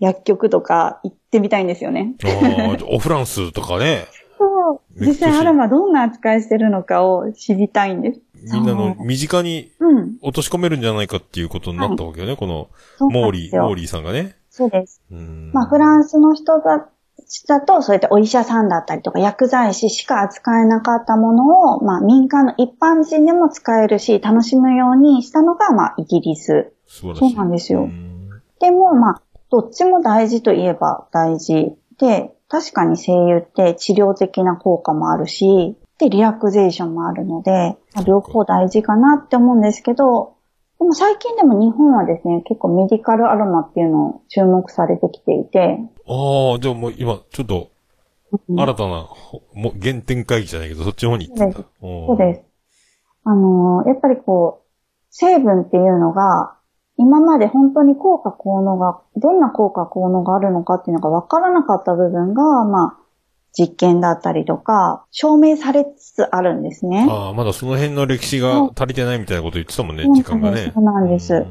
[0.00, 2.16] 薬局とか行ってみたいんですよね。
[2.24, 4.06] あーオフランスとかね、
[4.38, 5.06] そう。
[5.06, 8.20] 実際アロマどんな扱いしてるのかを知りたいんです。
[8.42, 10.18] みんなの身近にうん。
[10.22, 14.36] 落とし込めるんじゃないかっていうことになったわけよね、この、そうなモーリー、モーリーさんがね。
[14.50, 15.00] そうです。
[15.10, 16.88] うんまあ、フランスの人た
[17.26, 26.72] ちだと、そういったお医者さんだったりとか、薬剤師しか扱えなかったものを、まあ、民間の一般人でも使えるし、楽しむようにしたのが、まあ、イギリス。
[26.86, 40.34] そうなんですよんでも、まあ、どっちも大事といえば大事で、確かに精油って治療的な効果もあるし、で、リラクゼーションもあるので、まあ両方大事かなって思うんですけど、
[40.78, 47.70] でも最近でも日本はですね、結構メディカルアロマっていうのを注目されてきていて、ああ、じゃあもう今、ちょっと、
[48.30, 51.58] うん新たな、ほもう原点会議じゃないけど、そっちの方に行ってんだ。
[51.80, 52.42] そうです。
[53.24, 54.68] あの、やっぱりこう、
[55.10, 56.54] 成分っていうのが、
[56.98, 63.07] 今まで本当に効果効能が、どんな効果効能があるのかっていうのが分からなかった部分が、まあ、
[63.56, 67.06] 実験だったりとか、証明されつつあるんですね。
[67.08, 70.72] ああ、まだその辺の歴史が足りてないみたいなこと言ってたもんね、時間がね。
[70.74, 71.44] そうなんです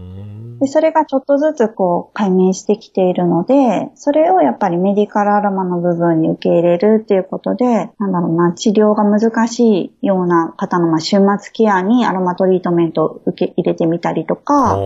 [0.59, 7.65] で、それがちょっとずつこう解明してきているので、それをやっぱりメディカルアロマの部分に受け入れるっていうことで、
[7.99, 14.77] なんだろうな、治療が難しいような方のまあ終末ケアにアロマトリートメントを受け入れてみたりとか、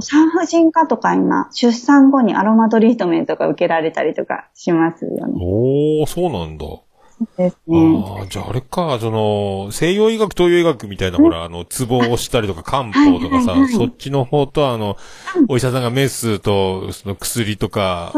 [0.00, 5.34] 産婦人科とか今、出産後にアロマトリートメントが受けられたりとかしますよね。
[5.40, 6.66] おー、そうなんだ。
[7.36, 8.04] ですね。
[8.18, 14.96] ああ、じゃああれか、その、西洋医学、東洋医学みたいな、ほら、あの、ツボをしたりとか、漢方とかさそっちの方と、あの、
[15.48, 18.12] お医者さんがメスと、その薬とか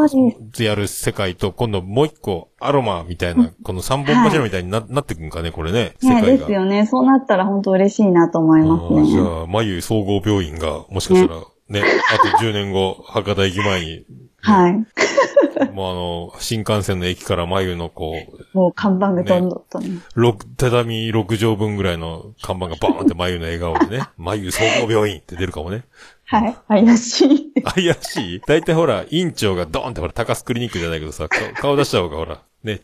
[0.59, 6.38] やる世界と、今度もう一個、アロマみたいな、この三本柱みたいにななってくんかね、これね、世ね、界が。
[6.38, 6.87] ですよね。
[6.87, 9.07] そうなったら本当嬉しいなと思いますね。
[9.07, 14.05] じゃあ、眉総合病院が、もしかしたら、ね、あと10年後、博多駅前に、
[14.45, 14.73] はい。
[15.73, 18.13] もうあの、新幹線の駅から眉のこ
[18.55, 19.99] う、もう看板がどんどんとね。
[20.15, 25.85] 六、畳6畳分ぐらいの看板がバーンって眉の笑顔でね、 眉総合病院って出るかもね。
[26.27, 26.57] はい。
[26.69, 27.53] 怪しい。
[27.63, 28.41] 怪しい？
[28.47, 32.81] 大体ほら、院長がドーンってほら、高須クリニックじゃないけどさ、顔顔出した方がほら、ね、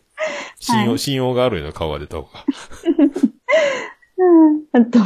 [0.59, 2.29] 信用、はい信用があるよな、顔が出た方が。
[4.73, 4.99] あと、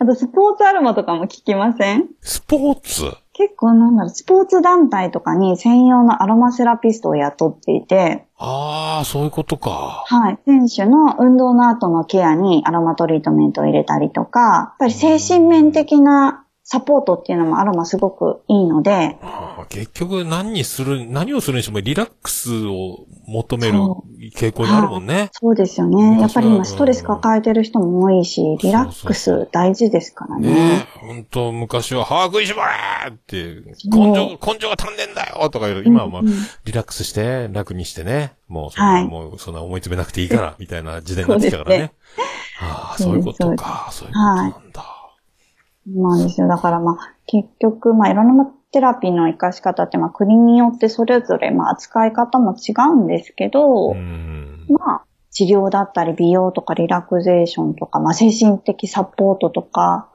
[0.00, 2.06] あとスポーツアロマとかも聞きません？
[2.20, 3.04] スポーツ？
[3.38, 10.02] 結構なんだろう、スポーツ団体とかに専用のアロマセラピストを雇っていて、ああ、そういうことか。
[10.06, 10.38] はい。
[10.44, 24.04] 選手の運動の後のケアにアロマトリートメントを入れたりとか、やっぱり精神面的なサポートっていうのもアロマすごくいいので、あー結局何にする、何をするにしてもリラックスを求めるそ
[24.36, 25.30] 傾向にあるもんね。
[25.32, 26.20] そうですよね。
[26.20, 30.86] やっぱりうん今ストレス抱えてる人も多いし、リラックス大事ですからねね。
[30.94, 32.72] え、ほんと、昔は、歯食いしばれ
[33.12, 35.84] って、根性、根性が足んでんだよとか言う。
[35.86, 36.34] 今はまあうんうん、
[36.66, 38.34] リラックスして、楽にしてね。
[38.46, 41.92] もう、そんな、はいもう、そんな思い詰めなくていいから、みたいな時代になってきたからね。
[42.60, 43.88] ああ、そういうことか。
[43.90, 44.82] そういうことなんだ。
[44.82, 44.97] そう
[45.94, 46.48] なんですよ。
[46.48, 54.66] だからまあ、結局、まあ、いろんなテラピーの活かし方って、まあ、国によってそれぞれ、まあ、扱い方も違うんですけど、うん。
[54.68, 60.10] まあ、治療だったり、美容とかリラクゼーションとか、まあ、精神的サポートとか、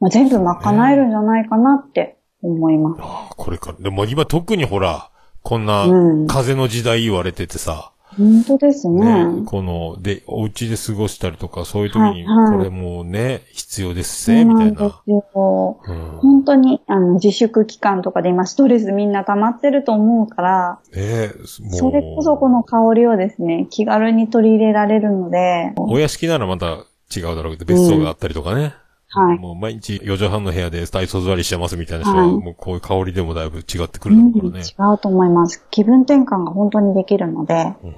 [0.00, 3.00] まあ、全部賄えるんじゃないかなって思います。
[3.02, 3.78] ああ、これから。
[3.78, 5.10] でも今特にほら、
[5.42, 9.24] こんなうん、風の時代言われててさ、本当ですね。
[9.24, 15.14] ね、この、で、お家で過ごしたりとか、そういう時に、はいはいこれもうね、必要ですそうね、みたいなんですな。
[15.14, 15.80] よ。
[15.86, 15.96] うん。
[16.18, 21.72] 本当に、あの、自粛期間とかで今ストレスみんな溜まってると思うから、ねえ、もう。
[21.72, 26.66] それこそこの香りをですね、気軽に取り入れられるので、お屋敷ならまた
[27.14, 28.74] 違うだろうけど、別荘があったりとかね。
[29.08, 29.38] はい。
[29.38, 34.68] もう毎日4畳半の部屋で体操座りしてますみたいな人は、はいもうこういう香りでもだいぶ違ってくうんるだろうからね。
[34.68, 35.64] 違うと思います。
[35.70, 37.94] 気分転換が本当にできるので、ほん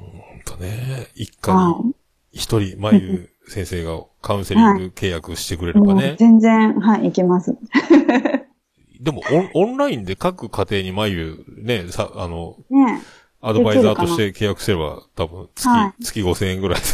[0.48, 1.08] とね。
[1.14, 1.94] 一家はに
[2.32, 6.16] 一人、まゆ先生がカウンセリング契約してくれればね。
[6.18, 7.56] 全然、はい、いけます。
[9.00, 13.00] でもオン、オンラインで各家庭にまゆ、ね、さ、あの、ね
[13.40, 16.86] アドバイザーとして契約すれば、多分月、はい月5000円ぐらいで、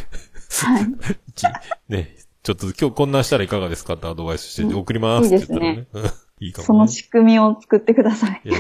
[0.66, 0.86] はい。
[1.28, 1.46] 一
[1.88, 5.86] ね、ちょっと今日こんなんしたらいかがですかってアドバイスして送りますって言ったらね。
[5.92, 6.04] うん
[6.40, 6.66] いいかもね。
[6.66, 8.40] その仕組みを作ってください。
[8.44, 8.58] いや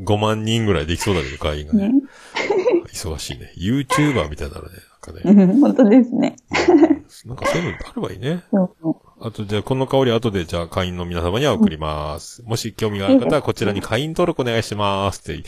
[0.00, 1.88] 5万人ぐらいできそうだけど、会員がね。
[1.88, 1.94] ね。
[2.96, 3.52] 忙しいね。
[3.56, 4.78] YouTuber みたいになるね。
[5.06, 5.42] なんかね。
[5.44, 6.36] うん本当ですね。
[7.24, 8.42] なんかそういうのあればいいね。
[9.20, 12.42] あと、じゃあ、この香り後で、じゃあ、会員の皆様には送ります。
[12.44, 15.42] もし興味がある方は、こちらに会員登録お願いしますって、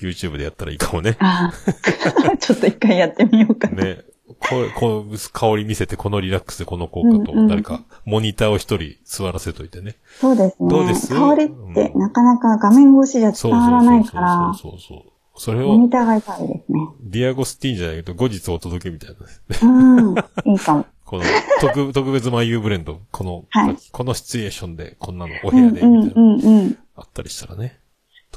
[0.00, 1.16] YouTube でやったらいいかもね。
[1.20, 2.36] ああ。
[2.36, 3.82] ちょっと一回やってみようかな。
[3.84, 3.98] ね。
[4.26, 9.96] こう、こう、香り見せて、このリラックスでこの効果と、誰か、モニターを一人座らせといてね。
[10.20, 10.68] そうですね。
[10.68, 11.08] どうです？
[11.14, 14.98] 香りってうんなかなか画面越しじゃ伝わらないから、そうそうそうそう。
[15.06, 15.13] そ
[15.52, 16.80] れをモニ、ターがいたいですね。
[17.00, 19.68] ディアゴスティーニじゃないけど、後日お届けみたいな。
[19.68, 20.14] うん。
[20.44, 20.86] いいかも。
[21.04, 21.24] この、
[21.60, 26.78] 特、特別まゆブレンド、この、はいこのシチュエーションで、こんなのお部うん屋で、うんみたいな、うんうん。
[26.96, 27.78] あったりしたらね。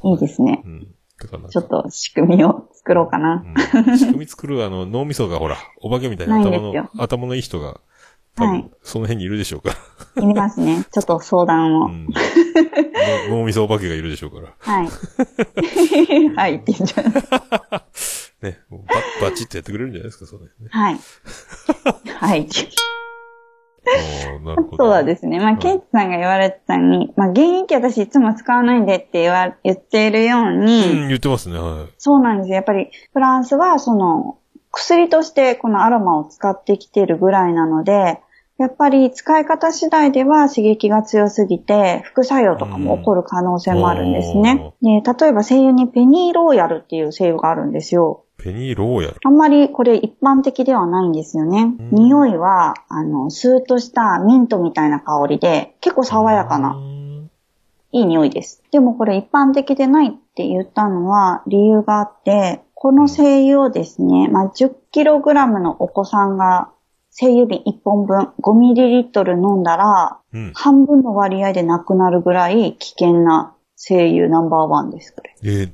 [0.04, 0.68] いいですねう。
[0.68, 0.88] ん。
[1.50, 3.44] ちょっと仕組みを作ろうかな。
[3.76, 7.80] うん仕組み作るあの脳みそがほら、お化けみたいな頭の頭のいい人が、
[8.38, 9.70] はいその辺にいるでしょうか
[10.16, 10.24] ら。
[10.24, 10.86] いりますね。
[10.92, 11.88] ちょっと相談を。
[11.88, 14.54] うん、の脳みそお化けがいるでしょうから。
[14.58, 14.88] はい。
[16.36, 17.06] はいって言っちゃう。
[18.46, 20.50] ね、もうバッ、バチッとやってくれるんじゃないですか、それね。
[20.70, 21.00] はい。
[22.20, 22.48] はい。
[24.36, 24.94] おーなるほど。
[24.94, 25.40] そうですね。
[25.40, 31.94] まあ、いケイツさんが言われてたに、まあ、原液私いつも使わないでって言わ、言っているように、うん、言ってますね、はい。
[31.98, 32.56] そうなんですよ。
[32.56, 34.38] やっぱり、フランスは、その、
[34.72, 38.22] 薬としてこのアロマを使ってきているぐらいなので、
[38.58, 44.74] やっぱり使い方次第では刺激が強すぎて副作用とかも起こる可能性もあるんですね。
[44.82, 48.24] で例えば声優にペニーローヤルっていう声優があるんですよ。
[48.38, 49.18] ペニーローヤル？
[49.24, 51.76] あんまりこれ一般的ではないんですよね。
[51.80, 56.80] うん匂いは、あの、スーッとしたミントみたいな香りで、結構爽やかな、
[57.92, 58.62] いい匂いです。
[58.72, 66.70] でもこれ一般的でないって言ったのは理由があって、この精油をですね、まあ、10kg のお子さんが
[67.20, 70.52] 精油瓶1本分 5ml 飲んだら、うん。
[70.54, 75.36] 半分の割合でなくなるぐらい危険な精油ナンバーワンです、これ。
[75.44, 75.72] えー、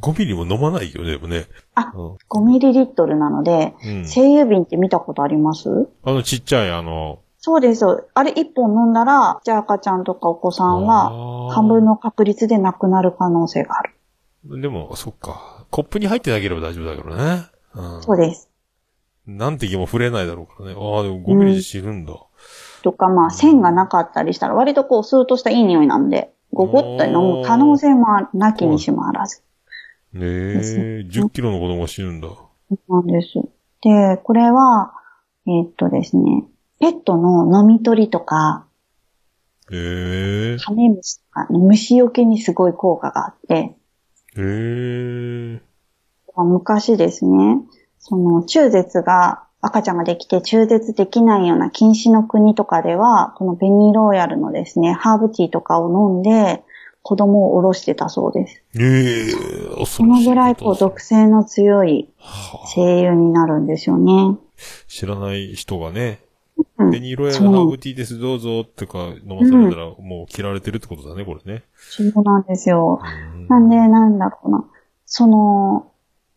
[0.00, 1.44] 5ミリも飲まないよね、でもね。
[1.76, 4.04] あうん 5ml なので、うん。
[4.04, 5.88] 精油瓶って見たことあります？
[6.02, 7.84] あのちっちゃい、あの、そうです。
[8.14, 14.60] あれ1本飲んだら、じゃあ赤ちゃんとかお子さんは、は半分の確率でなくなる可能性がある。
[14.60, 15.66] でも、そっか。
[15.70, 17.44] コップに入ってなければ大丈夫だけどね。
[17.76, 18.02] うん。
[18.02, 18.49] そうです。
[19.26, 20.72] なんて気も触れないだろうからね。
[20.72, 22.14] ああ、でも5ミリで知るんだ。
[22.82, 29.42] とか、まあ、線がなかったりしたら、割とこう、スーッとしたいい匂いなんで、ごごっと飲む可能性もなきにしもあらず。
[30.12, 32.28] ねえ、10キロの子供が死ぬんだ。
[32.88, 33.34] なんです。
[33.82, 34.92] で、これは、
[35.46, 36.44] えーっとですね、
[36.80, 38.66] ペットの飲み取りとか、
[39.70, 43.76] へえ、カメムシとかの虫除けにすごい効果があって、へ
[44.36, 45.60] え、
[46.36, 47.60] 昔ですね、
[48.00, 56.64] その中絶が、赤ちゃんができて中絶できないような禁止の国とかでは、このベニーローヤルのですね、ハーブティーとかを飲んで、
[57.02, 58.62] 子供をおろしてたそうです。
[58.78, 59.32] ええ、
[59.70, 64.36] 恐そのぐらいこう毒性の強いはあ精油になるんですよね。
[64.86, 66.20] 知らない人がね、
[66.78, 71.62] うんペニーロヤルハーブティーです、どうぞ、ってか、飲まされたら、もう切られてるってことだね、これね。
[71.74, 73.00] そうなんですよ。
[73.02, 74.64] うんなんで、なんだろうな。
[75.06, 75.89] その、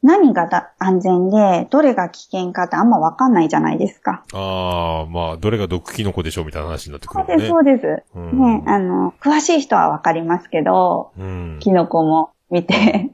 [0.04, 4.24] 何がだ安全で、どれが危険かってあんまわかんないじゃないですか。
[4.34, 7.72] ああ、まあ、どれが毒キノコでしょうみたいな話になってくそうです、るよね。
[7.72, 8.04] そうです。
[8.16, 11.58] うんね、あの、詳しい人はわかりますけど、うん。
[11.62, 13.12] キノコも見て。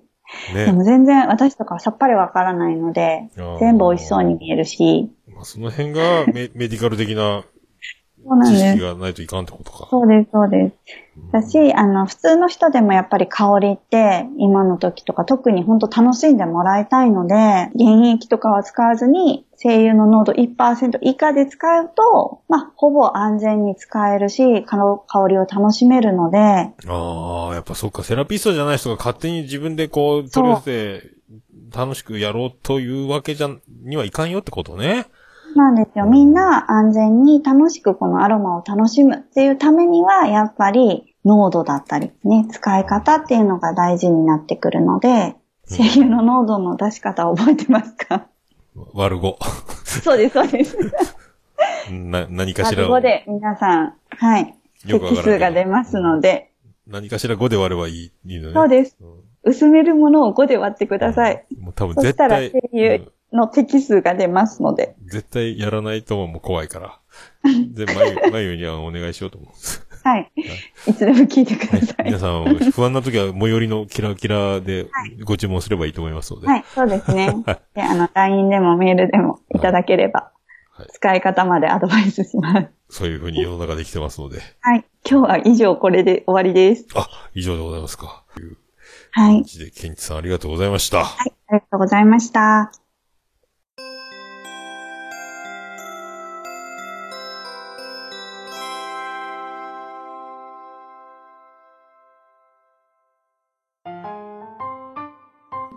[0.53, 0.71] でね。
[0.71, 3.29] も全然私とかはさっぱりわからないので、
[3.59, 5.11] 全部美味しそうに見えるし。
[5.27, 7.43] まあ、その辺がメメディカル的な
[8.27, 8.81] そうなんです知識。
[8.81, 9.87] がないといかんってことか。
[9.89, 10.75] そうです、そうです。
[11.31, 31.19] だし、あの、普通の人でもやっぱり香りって、今の時とか特に本当楽しんでもらいたいので、原液とかは使わずに、精油の濃度1%以下で使うと、まあ、ほぼ安全に使えるし、香香りを楽しめるので、ああ、やっぱそっか、セラピストじゃない人が勝手に自分でこう、取り寄せて、
[31.75, 33.49] 楽しくやろうというわけじゃ、
[33.83, 35.05] にはいかんよってことね。
[35.55, 36.05] なんですよ。
[36.05, 45.35] みんな安全に楽しくこのアロマを楽しむっていうためには、やっぱり濃度だったりね、使い方っていうのが大事になってくるので、
[45.65, 48.27] 精油の濃度の出し方を覚えてますか？
[48.93, 49.35] 割る5。
[50.01, 50.77] そうです、そうです。
[51.91, 56.51] な、何かしらをここで皆さん、はい、よくわからんけど席数が出ますので、
[56.87, 58.53] 何かしら5で割ればいい、いいのね。
[58.53, 58.97] そうです。
[59.01, 61.45] うん薄めるものを5で割ってください。
[61.59, 66.99] もう多分絶そしたら対、精油うんの席数が出ますので、絶対やらないともう怖いから。
[67.73, 69.51] で、眉、 眉にはお願いしようと思う。
[70.03, 70.31] はい。
[70.87, 72.05] いつでも聞いてください。
[72.05, 74.87] 皆さん、不安な時は最寄りのキラキラで
[75.25, 76.47] ご注文すればいいと思いますので。
[76.47, 77.35] はい、そうですね。
[77.75, 80.31] で、あの、LINE でもメールでもいただければ
[80.71, 82.69] はい、使い方までアドバイスします。
[82.89, 84.39] そういう風に世の中できてますので。
[84.61, 84.85] はい。
[85.09, 86.87] 今日は以上これで終わりです。
[86.95, 88.23] あ、以上でございますか。
[89.11, 89.43] はい
[89.75, 91.03] ケンチさんありがとうございました。
[91.03, 91.33] はい。
[91.47, 92.88] ありがとうございました。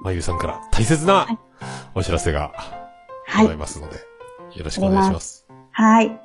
[0.02, 1.38] まゆさんから大切なはい
[1.94, 2.52] お知らせが
[3.26, 3.56] はいござい。
[3.56, 3.96] ますので、
[4.58, 5.46] よろしくお願いします。
[5.70, 6.18] はい。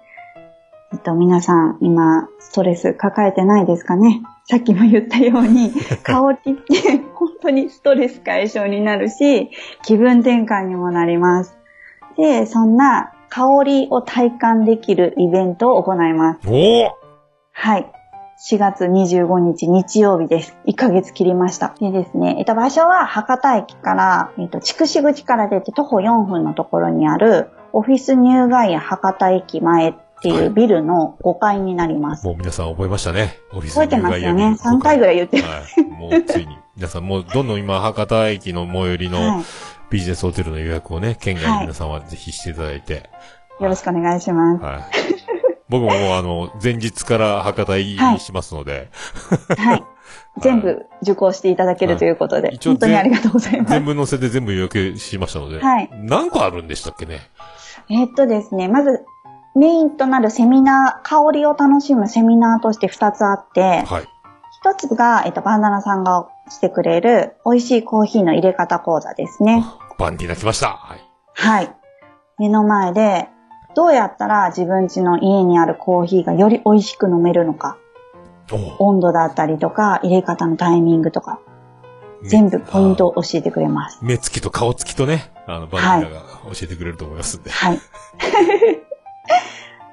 [0.94, 4.24] えっと、皆さん、今、ストレス抱えてないですかね？
[4.50, 5.72] さっきも言ったように、
[6.04, 9.52] 香りって本当にストレス解消になるし、
[9.84, 11.58] 気分転換にもなります。
[12.18, 16.40] で、そんな香りを体感できるイベントを行います。
[16.48, 16.90] おー
[17.52, 17.92] はい。
[18.40, 20.56] 4月25日日曜日です。
[20.68, 21.74] 1ヶ月切りました。
[21.80, 32.28] でですね、えっと、場所は博多駅から、えっと、筑紫口から出て徒歩4分のところにある、オフィスニューガイア博多駅前っていうビルの5階になります。
[32.28, 33.40] もう皆さん覚えましたね。
[33.54, 34.56] オフィス覚えてますよね。
[34.60, 35.44] 3回ぐらい言ってる。
[35.44, 35.84] はい。
[36.00, 36.60] もうついに。
[36.76, 39.44] 皆さんもうどんどん今、博多駅の最寄りのは
[39.90, 43.10] ビジネスホテルの予約をね、県外の皆さんはぜひしていただいて。
[43.60, 43.64] い。
[43.64, 44.64] よろしくお願いします。
[44.64, 45.27] はい。
[45.70, 48.90] 僕ももうあの、前日から博多入りしますので、
[49.58, 49.84] はい。
[50.40, 53.84] 全部受講していただけるということで、一応本当にありがとうございます全。
[53.86, 57.22] 部載せて全部予約しましたので、はい何個あるんでしたっけね？
[57.90, 59.04] えーっとですね、まず、
[59.56, 64.04] メインとなるセミナー、香りを楽しむセミナーとして2つあって、はい。
[64.62, 69.64] 一つが、えっと、バンダナさんがしてくれる美味しいコーヒーの入れ方講座ですね。
[69.98, 70.70] バンディーナ来ました。
[70.70, 71.02] はい。
[71.34, 71.76] はい。
[72.38, 73.30] 目の前で、
[73.78, 77.78] どうやったら自分家の家にあるコーヒーがより美味しく飲めるのか、
[78.80, 81.40] お温度だったりとか、入れ方のタイミングとか、
[82.24, 84.00] 全部ポイントを教えてくれます。
[84.02, 87.52] 目つきと顔つきとね、あの、バンディーナが教えてくれると思いますんで。
[87.52, 87.78] はい。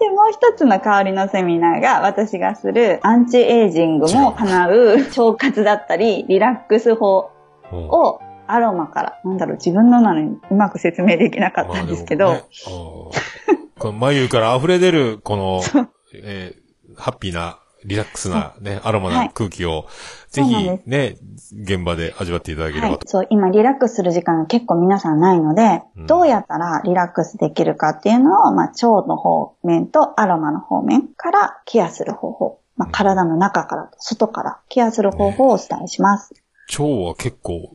[0.00, 7.28] で、もう一つの香りのセミナーが、私がするアンチエイジングも叶う腸活だったり、リラックス法
[7.70, 12.44] うんをアロマから、なんだろう、自分のなのにうまく説明できなかったんですけど、まあ
[13.84, 15.60] この眉から溢れ出る、この、
[16.14, 16.64] えー
[16.96, 19.86] ハッピーな、リラックスなね、アロマな空気を、
[20.30, 20.54] ぜひ
[20.86, 21.18] ね、
[21.52, 22.92] 現場で味わっていただければと。。
[22.92, 32.60] はいそう、今リラックスする時間が結構皆さんないので、うんどうやったらリラックスできるかっていうのを、まあ、腸の方面とアロマの方面からケアする方法。
[32.76, 36.32] まあ、体の中からと外からケアする方法をお伝えします。
[36.70, 37.70] 腸は結構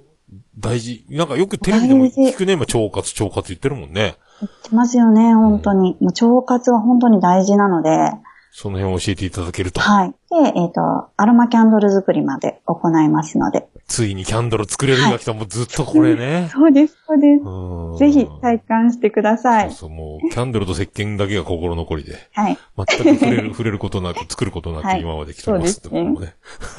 [0.59, 1.05] 大事。
[1.09, 4.15] なんかよくテレビでも聞くね、今腸活、腸活言ってるもんね。
[4.41, 5.97] 言ってますよね、本当に。
[5.99, 8.11] もう腸活は本当に大事なので、
[8.51, 9.79] その辺を教えていただけると。
[9.79, 10.09] はい。
[10.09, 13.67] で、えっ、と、アロマキャンドル作りまで行いますので。
[13.87, 15.33] ついにキャンドル作れる日が来た。
[15.33, 16.49] もうずっとこれね。
[16.53, 17.43] そうです、そうです。
[17.43, 19.69] うんぜひ体感してください。
[19.69, 22.15] そうそう、もう、キャンドルと石鹸だけが心残りで。
[22.33, 22.57] はい。
[22.75, 25.73] 全く触れる、 触れることなく、作ることなくはい今まで来てます。
[25.73, 26.35] そうですね僕もね。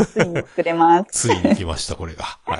[0.06, 1.04] ついに作れます。
[1.28, 2.24] ついに来ました、これが。
[2.44, 2.58] はい。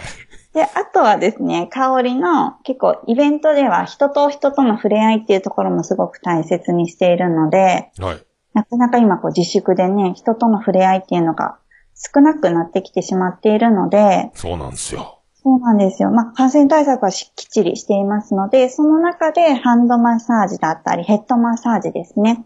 [0.53, 8.27] で、あとはですね、香りの結構イベントでは人と人との触れ合いっていうところもすごく大切にしているので、はい。
[8.53, 11.59] なかなか今こう自粛でね、人との触れ合いっていうのが
[11.95, 15.21] 少なくなってきてしまっているので、そうなんですよ。
[15.43, 16.11] そうなんですよ。
[16.11, 22.45] まあ、感染対策はしきっちりしていますので、その中でハンドマッサージだったり、ヘッドマッサージですね。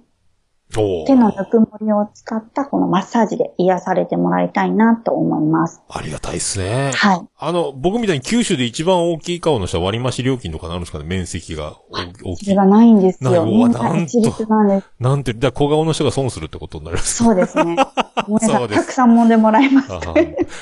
[1.07, 5.83] 手のぬくもりを使ったこのマッサージで癒されてもらいたいなと思います。
[5.89, 6.93] ありがたいですね。
[6.95, 7.27] はい。
[7.39, 11.05] あの、僕みたいに九州で一番大きい顔の人は割増料金とかなるんですかね？
[11.05, 12.45] 面積が大大きい。
[12.45, 13.31] それがないんですよ。
[13.31, 14.91] ないうわななんとなんです。
[14.99, 17.22] なんて、じゃあ小顔の人が損するってことになります。
[17.22, 17.77] そうですね。
[18.41, 19.91] そうですたくさん揉んでもらいます。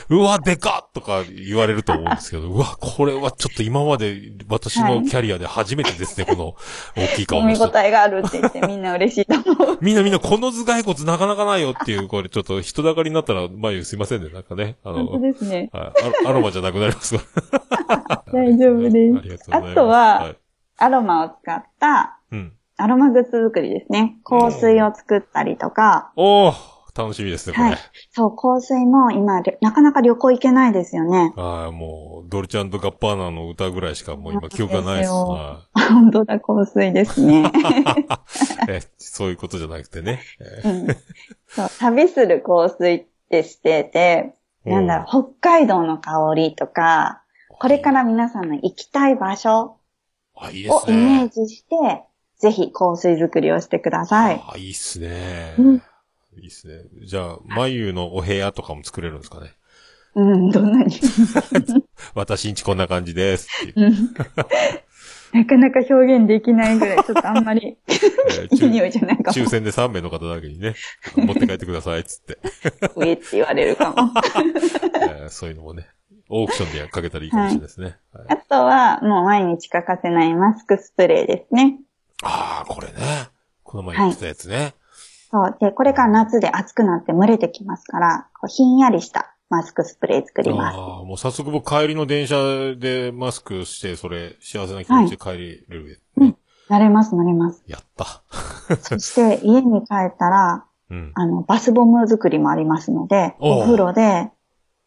[0.08, 6.54] うわ、でかっとか言われると思うんですけど、 うわ、これはちょっと今まで私のキャリアで初めてですね、この
[6.96, 7.64] 大きい顔の人。
[7.64, 9.78] 飲み応えがあるって言ってみんな嬉しいと思う。
[9.80, 14.76] みんなみんなこの頭蓋骨なかなかないよっていう、これちょっと人だかりになったら、前すいませんね、なんかね。
[14.84, 15.70] あの、本当ですね。
[15.72, 17.16] はいアアロマじゃなくなります。
[18.32, 19.70] 大丈夫ですありがとうございます。
[19.72, 20.36] あとははい、
[20.78, 22.52] アロマを使ったうん。
[22.76, 24.16] アロマグッズ作りですね。
[24.24, 27.70] 香水を作ったりとか、おー楽しみですね、これ。
[27.70, 27.78] はい
[28.10, 31.32] そう、香水も今、なかなか旅行行けないですよね。
[31.36, 35.10] ああ、もう、ドルチャンとガッパーナの歌ぐらいしかもう今記憶がないです。
[35.10, 37.44] そうは本当だ、香水ですね。
[37.44, 37.44] い
[38.68, 40.20] えそういうことじゃなくてね。
[40.64, 40.86] えうん
[41.48, 44.34] そう、旅する香水ってしてて、
[44.64, 49.78] なんだろう、北海道の香りとか、これから皆さんの行きたい場所
[50.34, 51.28] をすイメーね。
[51.28, 52.02] ジして、
[52.38, 54.42] ぜひ香水作りをしてください。
[54.46, 55.54] あ、いいっすね。
[55.58, 55.82] うん
[56.38, 56.84] いいっすね。
[57.04, 59.52] じゃあ、眉のお部屋とかも作れるんですかね。
[60.14, 60.94] うん、どんなに。
[62.14, 63.82] 私んちこんな感じですう。
[63.82, 64.14] うん
[65.32, 69.48] なかなか表現できないぐらい、ちょっとあんまりえーいい匂いじゃないかも抽。
[69.48, 70.74] 選で3名の方だけにね、
[71.16, 72.38] 持って帰ってくださいっつって。
[72.96, 73.96] 上って言われるかも。
[75.00, 75.88] えーそういうのもね、
[76.28, 77.96] オークションでかけたらいいかもしれないですね。
[78.12, 81.78] はいあとは、もう毎日欠かせないマスクスプレーですね。
[82.22, 82.92] ああ、これね。
[83.62, 84.74] この前言ってたやつね。
[85.32, 85.56] そう。
[85.58, 90.76] で、これから夏で暑くなって蒸れてきますから、こうひんやりしたマスクスプレー作ります。
[90.76, 96.02] ああ、もう早速僕帰りの電車でマスクして、それ、幸せな気持ちで帰れる。
[96.16, 96.36] うん
[96.68, 97.62] 慣れます、慣れます。
[97.66, 98.22] やった。
[98.80, 101.12] そして、家に帰ったら、うん。
[101.14, 104.30] あの、バスボム作りもありますので、お風呂で、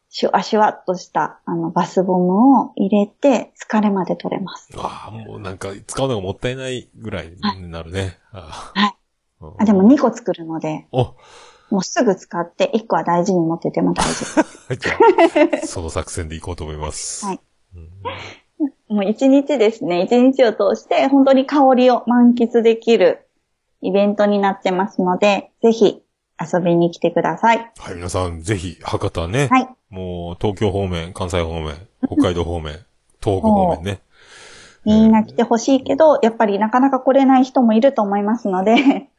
[0.10, 4.70] シュワシュワっとした、あの、バスボムを入れて、疲れまで取れます。
[4.78, 8.18] ああ、もうなんか使うのがもったいないぐらいになるね。
[8.32, 8.95] あーはいうん
[9.58, 11.16] あ、でも2個作るので、お、
[11.70, 14.44] もうすぐ使って、1個は大事に持ってても大丈
[14.76, 17.26] じゃあ、その作戦でいこうと思います。
[17.26, 17.40] はい
[17.76, 17.90] うん。
[18.88, 18.94] 夫。
[18.94, 23.28] もう1日ですね、1日を通して、本当に香りを満喫できる
[23.82, 26.02] イベントになってますので、ぜひ
[26.40, 27.72] 遊びに来てください。
[27.78, 29.48] はい、皆さん、ぜひ、博多ね。
[29.52, 29.70] はい。
[29.90, 31.76] もう、東京方面、関西方面、
[32.06, 32.74] 北海道方面、
[33.24, 34.02] 東北方面ね。
[34.86, 39.10] みんな来てほしいけど、やっぱりなかなか来れない人もいると思いますので、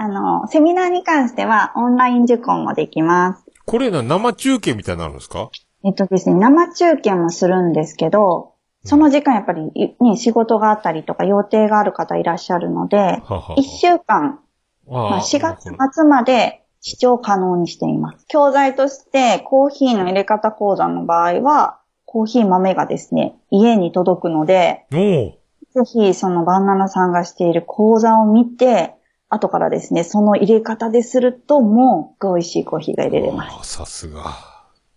[0.00, 3.44] あの、セミナーに関してはオンライン受講もできます。
[3.66, 5.50] これな、生中継みたいになるんですか？
[5.84, 14.38] えっとですね、生中継もするんですけど、その時間やっぱり、いね、仕事があったりとか予定がある方いらっしゃるので、ははは1週間
[14.86, 18.24] まあ、あ4月末まで視聴可能にしています。
[18.28, 28.94] 教材としてコーヒーの入れ方講座の場合は、コーヒー豆がですね、家に届くので、ぜひそのバンナナさんがしている講座を見て、
[29.28, 33.80] 後からですね、その入れ方でするともう美味しいコーヒーが入れれます。
[33.80, 34.34] あさすが。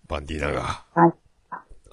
[0.08, 0.86] バンディーナが。
[0.94, 1.14] はい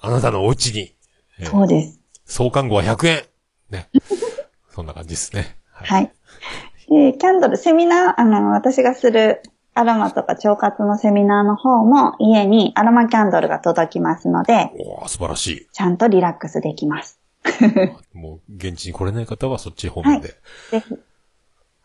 [0.01, 0.95] あなたのお家に。
[1.39, 1.99] えーそうです。
[2.25, 3.23] 創刊号は100円。
[3.69, 3.89] ね。
[4.69, 5.57] そんな感じですね。
[5.71, 6.03] はい。
[6.03, 7.11] はい。
[7.11, 9.41] で、キャンドル、セミナー、あの、私がする
[9.73, 15.67] アロマとか腸活のセミナーの方も家にアロマキャンドルが届きますので、おー素晴らしい。
[15.71, 17.19] ちゃんとリラックスできます。
[18.13, 20.29] もう、現地に来れない方はそっち方面で。
[20.71, 20.95] ぜひ、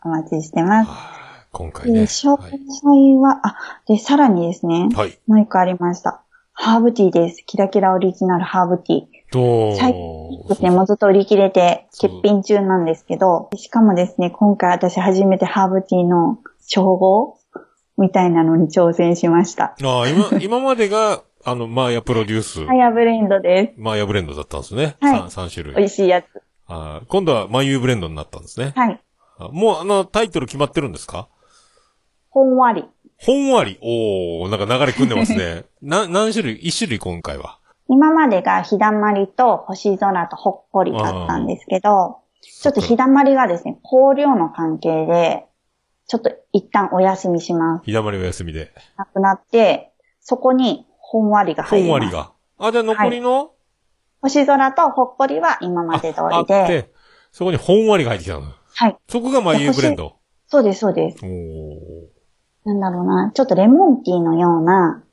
[0.05, 0.91] お待ちしてます。
[1.51, 2.01] 今回ね。
[2.01, 3.55] で、紹はい介は、あ、
[3.87, 5.17] で、さらにですね、はい。
[5.25, 6.21] もう一個ありました。
[6.53, 7.43] ハーブティーです。
[7.45, 9.01] キラキラオリジナルハーブティー。
[9.31, 16.37] と、最近ですね、もうずっと売り切れて欠品中なんですけど、しかもですね、今回私初めてハーブティーの
[16.67, 17.39] 調合
[17.97, 19.75] みたいなのに挑戦しました。
[19.83, 24.95] ああ、今、 今までが、あの、マーヤプロデュース、ハヤブレンドでマーヤブレンドだったんですね。
[24.99, 25.63] はい三三種す。
[25.63, 25.85] 美類。
[25.85, 26.25] 味しいやつ。
[26.67, 28.71] あー今度はマユーブレンドになったんですね。
[28.75, 29.01] はい。
[29.37, 31.27] あもう、あの、タイトル決まってるんですか？
[32.29, 32.85] ほんわり。
[33.17, 33.77] ほんわり。
[33.81, 35.65] おー、なんか流れ組んでますね。
[35.81, 36.55] な、何種類？
[36.57, 37.59] 一種類今回は。
[37.87, 45.45] 今までが日だまりと星空とほっこりだったんですけど、ちょっと日だまりがですね、香料の関係で、
[46.07, 47.85] ちょっと一旦お休みします。
[47.85, 48.71] 日だまりお休みで。
[48.97, 51.89] なくなって、そこにほんわりがほ入ります。
[51.89, 52.31] んわりが。
[52.57, 53.51] あ、じゃあ残りの、
[54.21, 56.93] 星空とほっこりは今まで通あっりで、て、
[57.31, 58.47] そこにほんわりが入ってきたの。
[58.75, 58.97] はい。
[59.07, 60.15] そこがマユーブレンド？
[60.47, 61.25] そうです、そうです。
[62.65, 65.03] なんだろうな、ちょっとレモンティーのような、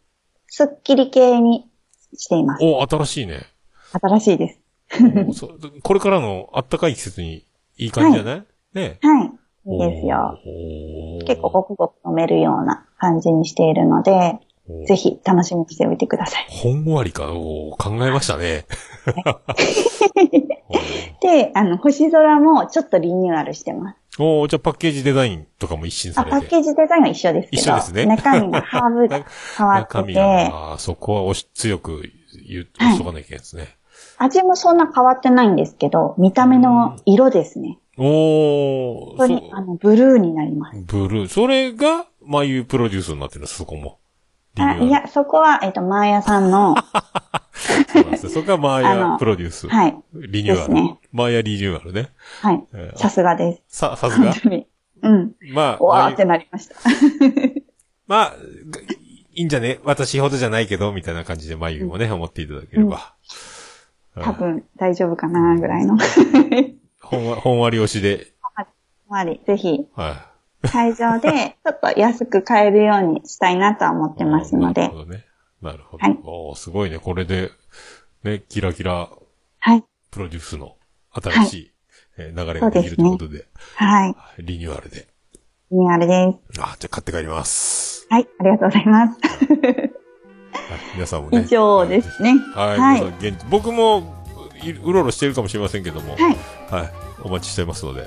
[0.48, 1.68] すっきり系に
[2.16, 2.64] しています。
[2.64, 3.46] お新しいね。
[3.92, 4.60] 新しいです。
[5.82, 7.46] これからのあったかい季節に
[7.78, 9.30] いい感じじゃない、ねはい。
[9.64, 10.38] いいですよ。
[11.26, 14.38] 結構ごくごく飲めるような感じにしているので、
[14.86, 16.46] ぜひ楽しみにしておいてください。
[16.48, 17.28] ほんわりか。
[17.28, 18.66] 考えましたね。
[21.20, 23.98] で、あの、星空もちょっとリニューアルしてます。
[24.18, 26.48] おーじゃあパッケージデザインとかも一新さあ、パッれて。
[26.48, 29.24] ケージデザインは一緒ですけど、一緒ですね中身のハーブが
[29.56, 32.02] 変わって中身て、が、あーそこは押し、強く
[32.46, 33.68] 言う、押しとかなきゃいけないですね。
[34.18, 37.78] 味もそんな変わってないんですけど、見た目の色ですね。
[37.96, 40.80] おー本当に、あの、ブルーになります。
[40.86, 41.28] ブルー。
[41.28, 43.98] それが、まゆプロデュースになってるんです、そこも。
[44.58, 46.74] あいや、そこは、えっと、マーヤさんの、
[47.88, 48.82] そうですねそこがマー
[49.12, 49.68] ヤプロデュース。
[49.68, 49.96] はい。
[50.14, 50.74] リニューアル。
[50.74, 52.10] ねマーヤリニューアルね。
[52.42, 52.92] はいえ。
[52.94, 53.78] ーさすがです。
[53.78, 54.32] さ、さすが？
[55.02, 55.32] うん。
[55.52, 56.74] まあ、わーっまあてなりました。
[58.06, 58.34] まあ、
[59.34, 59.80] いいんじゃね？
[59.84, 63.14] 私ほどじゃないけど、みたいな感じで眉もね、思っていただければ。
[64.20, 65.96] 多分大丈夫かなぐらいの。
[67.00, 68.26] ほんわ、ほんわり押しで、
[69.08, 70.31] まり、ぜひ、は
[70.68, 74.26] 会場で、ちょっと安く買えるようにしたいなとは思ってい。
[74.26, 75.24] ますのでなるほ、どね。
[75.62, 76.06] なるほど。
[76.06, 76.98] はいおーすごいね。
[76.98, 77.50] これで、
[78.24, 79.08] ね、キラキラ
[79.60, 79.84] はい。
[80.10, 80.76] プロデュースの
[81.12, 81.72] 新しい、
[82.18, 83.46] えー流れができるということで、
[83.76, 84.14] はい。
[84.38, 85.08] リニューアルで。
[85.70, 86.60] リニューアルです。
[86.60, 88.06] あ、じゃあ買って帰ります。
[88.10, 88.28] はい。
[88.38, 89.18] ありがとうございます。
[90.52, 91.42] はい、皆さんもね。
[91.44, 92.34] 以上ですね。
[92.54, 92.78] はい。
[92.78, 94.20] はい現地僕も、
[94.62, 96.20] いうろうろしてるかもしれませんけども、はい。
[96.70, 96.92] はい。
[97.24, 98.06] お待ちしてますので。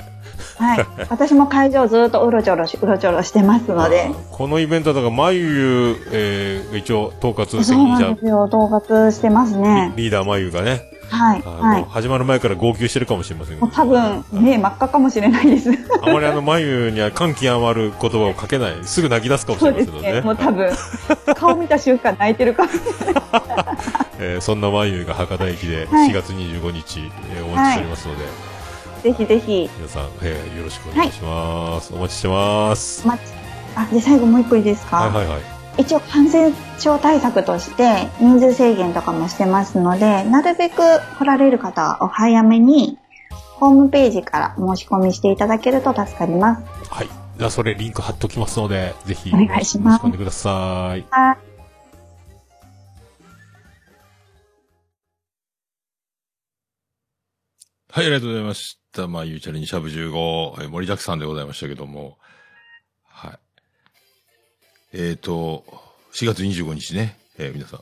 [0.57, 0.85] はい。
[1.09, 4.11] 私も会場ずっとうろちょろし、うろちょろしてますので。
[4.31, 8.43] このイベントだから、眉、えー、一応、統括責そう任者なんですよ。
[8.43, 9.93] 統括してますね。
[9.95, 11.41] リーダー眉がね、はい。
[11.41, 11.85] はい。
[11.89, 15.69] 始まる前から号泣してるかもしれません多分、目真っ赤かもしれないです。
[16.01, 20.21] あまりあの眉には感極まる言葉をかけない、すぐ泣き出すかもしそれませんのでね。
[20.21, 20.69] もう多分、
[21.35, 23.23] 顔見た瞬間泣いてるかもしれない。
[24.17, 28.25] えーそんな眉が博多駅ではい4月25日、えーお待ちしておりますので、
[29.05, 29.69] ぜひぜひ。
[29.77, 31.93] 皆さん、えーよろしくお願いします。
[31.93, 33.03] お待ちしてます。
[33.05, 33.33] お待ち
[33.75, 35.41] あ、で、最後もう一個いいですか、はいはいはい。
[35.77, 40.77] 一応感染症対策として人数制限とかもしてますので、なるべく
[41.19, 42.97] 来られる方はお早めに
[43.29, 46.63] ホームページから申し込みしていただけると助かります。
[46.89, 47.09] はい。
[47.37, 51.05] じゃあ、それリンク貼っときますので、ぜひ、お願いします申し込んでください。
[51.11, 51.55] はい。
[57.91, 59.07] はい、ありがとうございました。
[59.07, 62.17] まあ、ゆうちゃりにしゃぶ15、え盛りだくさんでございましたけども。
[63.07, 63.39] はい。
[64.93, 65.63] えーと、
[66.13, 67.81] 4月25日ね、えー皆さん。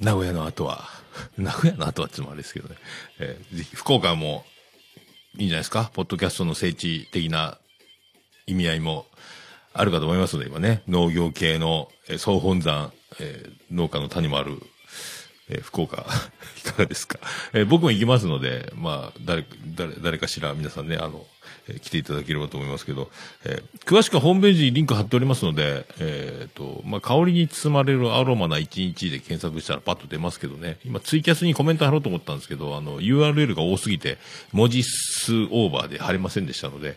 [0.00, 0.88] 名古屋の後は、
[1.38, 2.76] 名古屋の後はってもあれですけどね。
[3.20, 4.44] えーぜひ、福岡も
[5.38, 5.90] いいんじゃないですか？
[5.94, 7.58] ポッドキャストの聖地的な
[8.46, 9.06] 意味合いも
[9.72, 14.60] あるかと思いますので、今ね、農業系の、えー総本山、えー農家の谷もある
[15.50, 16.06] えー福岡、
[16.58, 17.18] いかがですか？
[17.52, 19.44] えー僕も行きますので、まあ、誰、
[19.76, 21.26] 誰、誰かしら皆さんね、あの、
[21.68, 23.10] えー来ていただければと思いますけど、
[23.44, 34.18] え詳しくはホームページにリンク貼っておりますので、えっ、と、まあ、香りに包まれるアロマな一日で検索したらパッと出ますけどね、今ツイキャスにコメント貼ろうと思ったんですけど、あの、URL が多すぎて、
[34.52, 36.96] 文字数オーバーで貼れませんでしたので、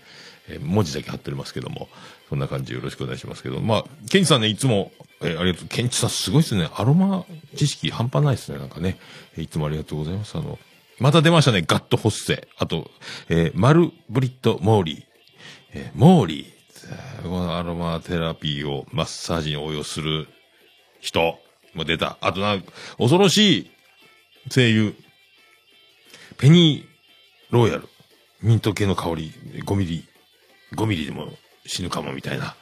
[0.50, 1.89] え文字だけ貼っておりますけども、
[2.30, 4.91] そんな感じよろしくお願いしますけど、まあ、ケンチさんね、いつも、
[5.22, 5.68] えーありがとう。
[5.68, 6.70] ケンチさんすごいですね。
[6.76, 8.59] アロマ知識半端ないですね。
[8.59, 8.97] なんかね。
[9.36, 10.38] えーいつもありがとうございます。
[10.38, 10.59] あの、
[10.99, 11.63] また出ましたね。
[11.65, 12.47] ガットホッセ。
[12.57, 12.89] あと、
[13.30, 15.03] えーマルブリット・モーリー。
[15.74, 17.24] えーモーリー。
[17.24, 20.28] このアロマテラピーをマッサージに応用する
[21.01, 21.38] 人
[21.74, 22.18] も出た。
[22.22, 23.72] あとなんか、恐ろしい
[24.53, 24.95] 声優。
[26.38, 27.89] ペニー・ローヤル。
[28.41, 29.32] ミント系の香り。
[29.65, 30.07] 5ミリ。
[30.76, 31.30] 5ミリでも
[31.65, 32.55] 死ぬかもみたいな。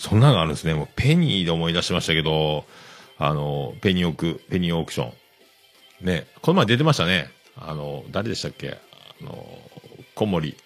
[0.00, 0.72] そんなのがあるんですね。
[0.72, 2.64] もうペニーで思い出しましたけど、
[3.18, 5.12] あの、ペニーオク、ペニーオークショ
[6.02, 6.06] ン。
[6.06, 7.30] ね、この前出てましたね。
[7.54, 8.78] あの、誰でしたっけ？
[9.20, 9.46] あの、
[10.14, 10.56] 小森。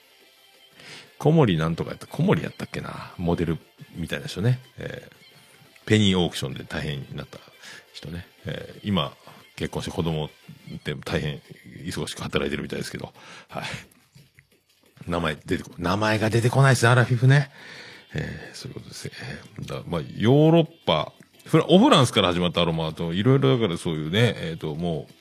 [1.18, 3.12] 小森なんとかやった、小森やったっけな？
[3.18, 3.58] モデル
[3.96, 4.60] みたいな人ね。
[4.78, 5.24] えー
[5.86, 7.38] ペニーオークションで大変になった
[7.92, 8.26] 人ね。
[8.46, 9.12] えー今、
[9.56, 11.42] 結婚して子供って大変
[11.84, 13.12] 忙しく働いてるみたいですけど。
[13.48, 13.64] はい。
[15.06, 17.50] 名前出てこ、名前が出てこないですね、アラフィフね。
[18.14, 19.12] えーそういうことですね。
[19.66, 21.12] だまあ、ヨーロッパ、
[21.44, 25.12] フラ、オフランスから始まったアロマと、いろいろだからそういうね、えっ、と、もう、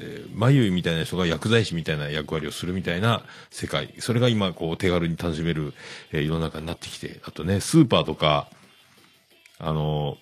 [0.00, 3.94] えー眉みたいな人が薬剤師みたいな役割をするみたいな世界。
[3.98, 5.74] それが今、こう、手軽に楽しめる、
[6.12, 8.48] えー世の中になってきて、あとね、スーパーとか、
[9.58, 10.16] あの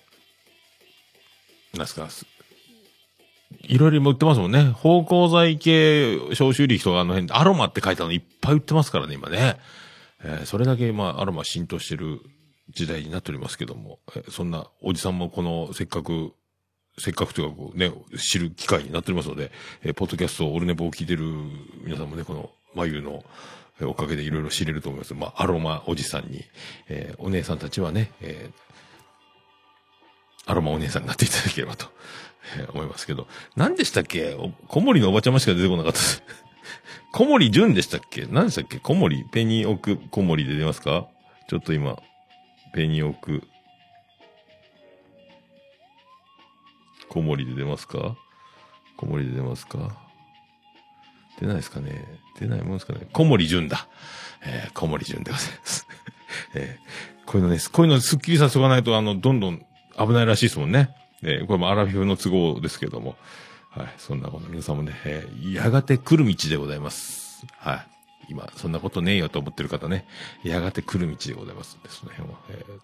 [1.73, 2.07] ーなんすか、
[3.61, 4.71] いろいろ売ってますもんね。
[4.73, 9.57] 芳香剤系、消臭力とかあの辺、アロマって書いたのいっぱい売ってますからね、今ね。
[10.23, 12.21] えーそれだけ、まあ、アロマ浸透してる
[12.69, 16.33] 時代になっておりますけども、えーそんなおじさんもこの、せっかく、
[16.99, 19.51] せっかくというか、ね、知る機会になっておりますので、
[19.83, 21.23] えーポッドキャスト、オルネポを聞いてる
[21.83, 23.23] 皆さんもね、この、眉の、
[23.81, 25.13] おかげでいろいろ知れると思います。
[25.13, 26.43] まあ、アロマおじさんに、
[26.89, 28.67] えーお姉さんたちはね、えー
[30.49, 31.87] アロマお姉さんになっていただければと、
[32.57, 33.27] えー思いますけど。
[33.55, 34.33] 何でしたっけ？
[34.33, 35.99] お小森のおばちゃましか出てこなかった。
[37.13, 38.27] 小森純でしたっけ？
[38.29, 38.79] 何でしたっけ？
[38.79, 41.07] 小森ペニオク小森で出ますか？
[41.47, 41.97] ちょっと今、
[42.73, 43.43] ペニオク。
[47.09, 48.15] 小森で出ますか？
[48.97, 49.97] 小森で出ますか？
[51.39, 52.05] 出ないですかね？
[52.39, 53.07] 出ないもんですかね？
[53.13, 53.87] 小森純だ。
[54.45, 55.87] えー小森純でございます。
[56.53, 59.65] えーこういうのね、こういうのスッキリさせとかないと、あの、どんどん
[59.97, 60.89] 危ないらしいですもんね。
[61.23, 63.15] えーこれもアラフィフの都合ですけども。
[63.77, 63.93] はい。
[63.97, 67.45] そんなこと、皆さんもね、えーやがて来る道でございます。
[67.57, 67.87] はい。
[68.29, 70.07] 今、そんなことねえよと思ってる方ね、
[70.43, 72.79] やがて来る道でございますんで、その辺は、えー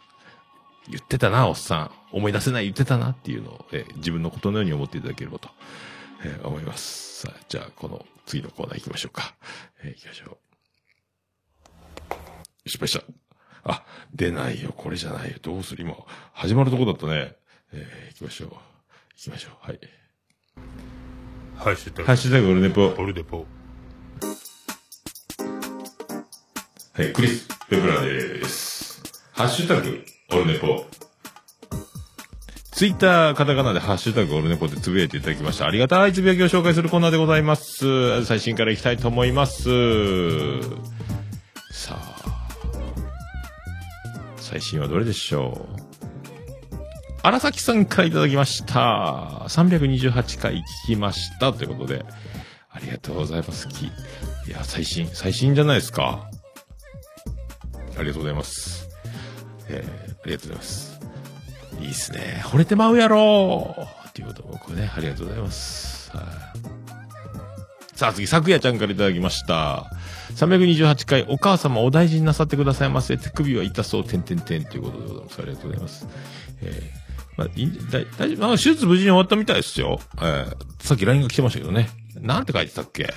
[0.90, 1.92] 言ってたな、おっさん。
[2.12, 5.50] 思い出せない言ってたなっていうのを、えー自分のことのように思っていただければと、
[6.26, 7.22] えー思います。
[7.22, 9.34] さあ、じゃあ、この次のコーナー行きましょうか。
[9.82, 10.38] えー行きましょ
[12.66, 12.70] う。
[12.70, 13.06] 失敗した。
[13.64, 13.84] あ、
[14.14, 14.74] 出ないよ。
[14.76, 15.38] これじゃないよ。
[15.42, 15.84] どうする？
[15.84, 15.96] 今、
[16.34, 17.36] 始まるとこだったね。
[17.72, 18.50] えー行きましょう。
[18.50, 18.58] 行
[19.16, 19.52] きましょう。
[19.66, 19.80] はい。
[21.56, 22.88] ハッシュタグハッシュタグオルネポ。
[22.88, 23.46] オルデポ
[26.96, 29.02] はい、クリス・ペプラです。
[29.32, 30.86] ハッシュタグ、オルネポ。
[32.72, 35.66] ツイッター、カタカナでハッシュタグ、オルネポでつぶやいていただきました。
[35.66, 38.26] ありがたいつぶやきを紹介するコーナーでございます。
[38.26, 39.64] 最新からいきたいと思います。
[41.72, 42.48] さあ、
[44.38, 45.93] 最新はどれでしょう？
[47.26, 49.46] 荒崎さんからいただきました。
[49.48, 51.54] 328回聞きました。
[51.54, 52.04] ということで、
[52.70, 53.70] ありがとうございます。
[53.70, 53.92] きい
[54.50, 56.30] や、最新、最新じゃないですか。
[57.98, 58.90] ありがとうございます。
[59.70, 61.00] えー、ありがとうございます。
[61.80, 62.42] いいっすね。
[62.44, 63.74] 惚れてまうやろ
[64.10, 66.12] っていうことも、これね、ありがとうございます。
[66.12, 66.26] はい。
[67.96, 69.90] さあ次、昨夜ちゃんからいただきました。
[70.36, 73.16] 328回、お母様お大事になさってくださいませ。
[73.16, 75.42] 手首は痛そう、てんてんてんということでございます。
[75.42, 76.08] ありがとうございます。
[76.64, 77.03] えー、
[77.38, 78.40] まあ、い大丈夫。
[78.42, 80.00] なんか手術無事に終わったみたいですよ。
[80.18, 81.90] えー、さっき LINE が来てましたけどね。
[82.20, 83.08] なんて書いてたっけ？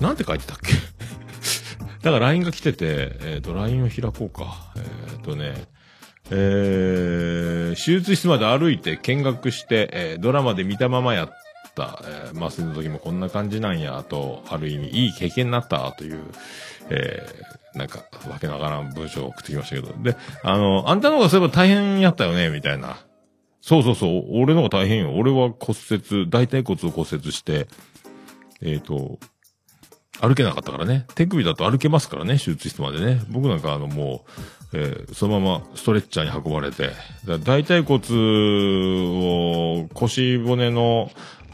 [0.00, 0.72] なんて書いてたっけ？
[2.02, 4.72] だから LINE が来てて、えっ、と、LINE を開こうか。
[4.76, 5.54] えっ、とね、
[6.30, 11.28] えー、手術室まで歩いて見学して、えードラマで見たままやっ
[11.74, 16.22] た、えー、麻酔の時もこんな感じなんや、と、ある意味いい経験になった、という、
[16.90, 19.92] えー、なんか、わけのわからん文章を送ってきましたけど。
[20.02, 22.98] で、あの、あんたの方がそういえば大変やったよね、みたいな。
[23.60, 25.14] そうそうそう、俺の方が大変よ。
[25.14, 27.66] 俺は骨折、大腿骨を骨折して、
[28.62, 29.18] えっ、と、
[30.20, 31.06] 歩けなかったからね。
[31.14, 33.22] 手首だと歩けますからね、手術室までね。
[33.30, 34.24] 僕なんかあのも
[34.72, 36.90] う、えーそのままストレッチャーに運ばれて、
[37.26, 38.00] だ大腿骨
[39.82, 41.10] を腰骨の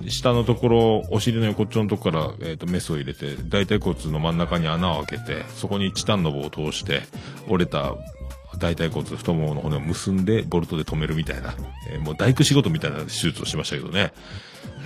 [0.09, 7.03] 下のところ、お尻の横っちょのところから、えっ、と、メスを入れて、大腿骨の真ん中に穴を開けて、そこにチタンの棒を通して、
[7.49, 7.95] 折れた
[8.59, 11.55] 大腿骨、太ももの骨を結んで、ボルトで止めるみたいな、
[11.91, 14.13] えーもう大工仕事みたいな手術をしましたけどね。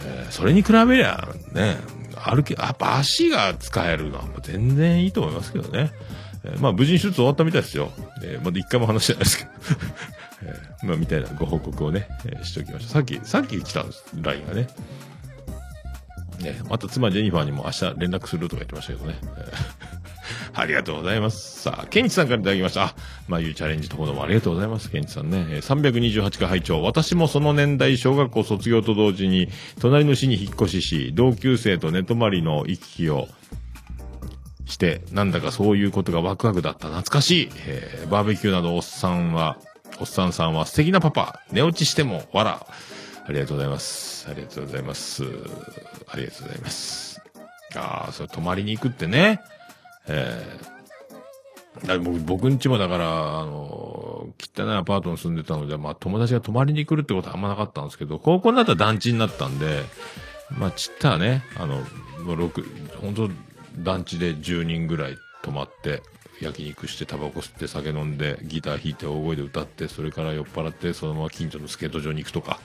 [0.06, 1.76] えーそれに比べりゃ、ね、
[2.16, 5.92] 歩け、やっぱ足が使えるのは全然いいと思いますけどね。
[6.44, 7.90] えーまあ無事に手術終わったみたいですよ。
[8.22, 9.50] えーまだ一回も話してないですけど。
[10.44, 12.92] えーまあみたいなご報告をね、えーしておきました。
[12.92, 14.66] さっき、さっき来たんです、LINE がね。
[16.40, 19.16] ね、また妻ジェニファーにも明日連絡するとか言ってましたけどね。
[20.56, 21.62] ありがとうございます。
[21.62, 22.84] さあ、ケンチさんからいただきました。
[22.84, 22.94] あ、
[23.28, 25.46] まあいうチャレンジともどもありがとうございます、ケンチさんね。
[25.50, 29.48] え328回拝聴私もその年代、小学校卒業と同時に、
[29.80, 33.28] 隣の市に引っ越しし、同級生と寝泊まりの行き来を
[34.66, 36.88] して、なんだかそういうことがワクワクだった。
[36.88, 37.48] 懐かしい。
[37.66, 39.56] えーバーベキューなどおっさんは、
[40.00, 41.40] おっさんさんは素敵なパパ。
[41.52, 42.66] 寝落ちしても、わら。
[43.26, 44.28] ありがとうございます。
[44.28, 45.22] ありがとうございます。
[45.22, 47.22] ありがとうございます。
[47.76, 49.40] ああ、それ泊まりに行くってね。
[50.06, 50.74] えー
[52.24, 59.82] 僕、んちもだから、あの、汚いアパートに住んでたので、まあ友達が泊まりに来るってことはあんまなかったんですけど、高校になったら団地になったんで、
[60.56, 61.82] まあちったらね、あの、
[62.22, 62.64] もう六、
[63.00, 63.28] 本当
[63.78, 66.02] 団地で10人ぐらい泊まって、
[66.44, 72.60] 焼肉して、タバコ吸って、酒飲んで、ギター弾いて、大声で歌って、それから酔っ払って、そのまま近所のスケート場に行くとか、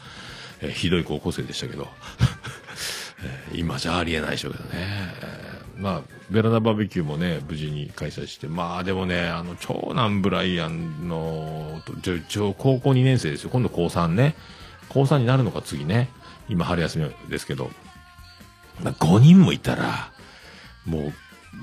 [0.62, 1.88] えーひどい高校生でしたけど、
[3.24, 4.70] えー今じゃありえないでしょうけどね。
[4.74, 11.82] えーまあ、ベランダバーベキューもね、無事に開催して、まあでもね、あの、長男ブライアンの、
[12.28, 13.50] ちょ、高校2年生ですよ。
[13.50, 14.36] 今度高3ね。
[14.90, 16.10] 高3になるのか次ね。
[16.50, 17.72] 今春休みですけど。
[18.84, 20.12] まあ、5人もいたら、
[20.86, 21.14] も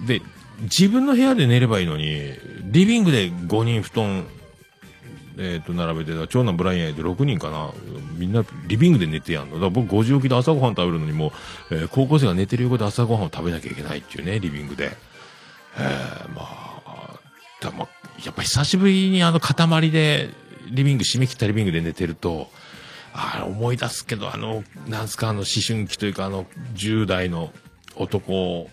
[0.04, 0.22] う、で、
[0.62, 2.32] 自分の部屋で寝ればいいのに、
[2.62, 4.26] リビングで5人布団、
[5.38, 7.70] えっ、と、並べて、長男ブライアンで6人かな。
[8.16, 9.56] みんなリビングで寝てやんの。
[9.56, 11.32] だから僕5時起きで朝ごはん食べるのにも
[11.70, 14.96] う、えー高校生が寝てる横で朝ごはんを食べなきゃいけないっていうね、リビングで。
[15.78, 16.40] えーま
[16.86, 17.20] あ、
[17.60, 17.86] だま、
[18.24, 20.30] やっぱ久しぶりにあの塊で、
[20.70, 22.48] リビング、締め切ったリビングで寝てると、
[23.12, 27.52] あ思い出すけど、あの、なんすか、あの、思春期というか、あの、10代の
[27.96, 28.68] 男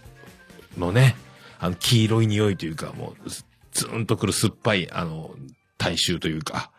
[0.78, 1.16] のね、
[1.64, 5.34] あの、黄色い匂いというか、もう、ずーんとくる酸っぱい、あの、
[5.78, 6.72] 大衆というか、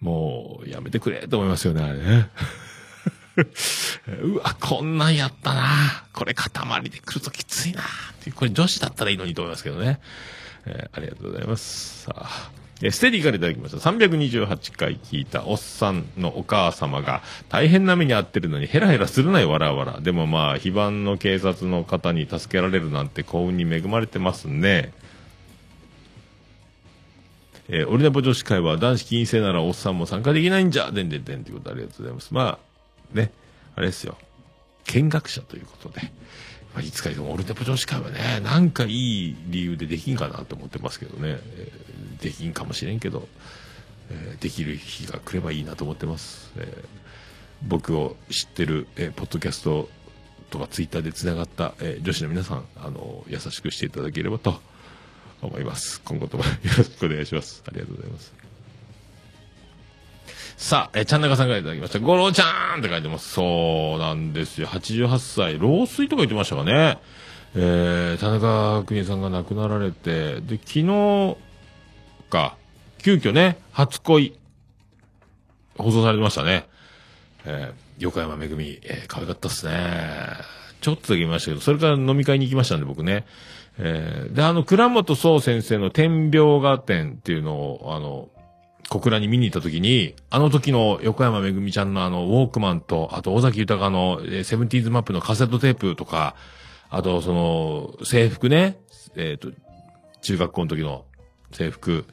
[0.00, 2.30] もう、やめてくれと思いますよね、あれね。
[4.22, 6.50] うわ、こんなんやったなこれ塊
[6.84, 7.84] で来るときついなっ
[8.20, 10.00] ていうこれ女子だったらいいのにと思いますけどね。
[10.64, 12.04] えーありがとうございます。
[12.04, 12.61] さあ。
[12.82, 13.78] えーステディからいただきました。
[13.78, 20.00] 328回聞いたおっさんのお母様が大変な目に遭ってるのにヘラヘラするなよ、わらわら。
[20.00, 24.92] でもまあ、非番の警察の方に助けられるなんて幸運に恵まれてますね。
[27.68, 32.34] えー、オルネポ女子会は男子禁制ならおっさんも参加できないんじゃでんでんでんということありがとうございます。
[32.34, 32.58] ま
[33.14, 33.30] あ、ね、
[33.76, 34.18] あれですよ。
[34.86, 36.00] 見学者ということで。
[36.74, 41.38] まあ、いつかでもオルネポ女子会はね、なんかいい理由でできんかなと思ってますけどね。
[41.56, 41.91] えー
[42.22, 43.28] できんかもしれんけど、
[44.10, 46.52] えーできる日が来ればいいなと思ってます。
[46.56, 47.02] えー
[47.64, 49.88] 僕を知ってる、えーポッドキャスト
[50.50, 54.60] とかツイッターで繋がった、えー女子の皆さん、あの、優しくしていただければと
[55.42, 56.00] 思います。
[56.04, 57.62] 今後ともよろしくお願いします。
[57.66, 58.32] ありがとうございます。
[60.56, 61.98] さあ、えー、ちゃんなかさんからいただきました。
[61.98, 63.30] ゴロちゃんって書いてます。
[63.30, 64.68] そうなんですよ。
[64.68, 65.58] 88歳。
[65.58, 66.98] 老衰とか言ってましたかね。
[67.54, 71.36] えー、田中邦衛さんが亡くなられて、で、昨日
[72.32, 72.56] か、
[72.96, 74.38] 急遽ね、初恋、
[75.76, 76.66] 放送されてましたね。
[77.44, 79.74] えー横山めぐみ、えー可愛かったっすね。
[80.80, 83.26] ちょっとだけ見ましたけど、それから飲み会に行きましたんで、僕ね。
[83.78, 88.30] えーで、あの、倉本総先生の天描画展っていうのを、あの、
[88.88, 96.34] 小倉に見に行った時に、あの時の横山めぐみちゃんのあの、ウォークマンと、あと、尾崎豊の、えーセブンティーズマップのカセットテープとか、
[96.88, 98.78] あと、その、制服ね、
[99.16, 99.50] えっ、と、
[100.22, 101.04] 中学校の時の
[101.52, 102.06] 制服。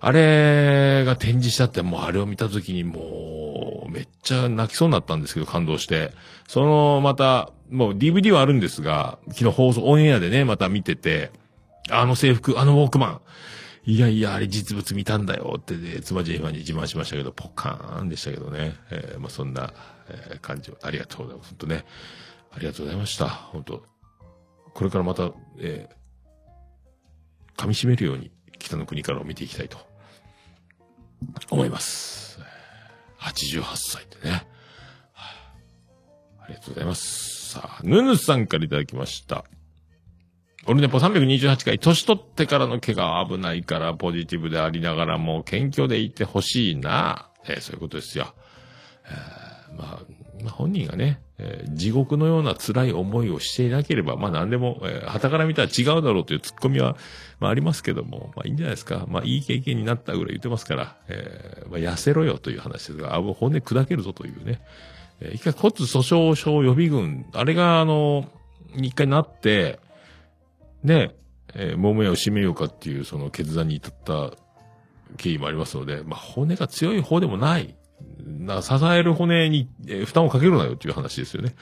[0.00, 6.12] あれが展示したって、もうあれを見た時にもう、めっちゃ泣きそうになったんですけど、感動して。
[6.46, 11.30] その、また、もう DVD はあるんですが、昨日放送、オンエアでね、また見てて、
[11.90, 13.20] あの制服、あのウォークマン。
[13.84, 18.74] いやいや、あれ実物見たんだよってね、妻ジェイファンに自慢しましたけど、ポカーンでしたけどね。
[18.90, 19.72] えーまあそんな、
[20.10, 21.48] えー感じを、ありがとうございます。
[21.50, 21.84] 本当ね。
[22.52, 23.28] ありがとうございました。
[23.28, 23.82] 本当
[24.74, 25.98] これからまた、えー
[27.56, 28.30] 噛み締めるように、
[28.60, 29.78] 北の国からを見ていきたいと、
[31.50, 32.38] 思います。
[33.20, 34.46] 88歳でね。
[35.14, 37.50] ありがとうございます。
[37.50, 39.44] さあ、ヌヌさんからいただきました。
[40.66, 47.30] オルネポ328回、年取ってからの怪我は危ないからポジティブでありながらも謙虚でいてほしいな。
[47.46, 48.34] えーそういうことですよ。
[49.06, 56.96] えーまあ、まあ、本人がね、えー地獄のような辛い思いをしていなければ、まあ何でも、えー、旗から見たら違うだろうというツッコミは、
[57.38, 59.06] まあありますけども、まあいいんじゃないですか。
[59.08, 64.60] まあいい経験になったぐらい言ってますから、えーまあ痩せろよという話ですが、あ、もう骨砕けるぞというね。
[65.20, 68.28] えー一回骨粗鬆症予備軍、あれがあの、
[68.74, 69.78] 一回なって、
[70.82, 71.14] ね、
[71.54, 74.32] えー桃屋を締めようかっていうその決断に至った
[75.16, 77.77] 経緯もありますので、まあ骨が強い方でもない。
[78.28, 81.54] な、支える骨に、えー負担をかけるなよっていう話ですよね。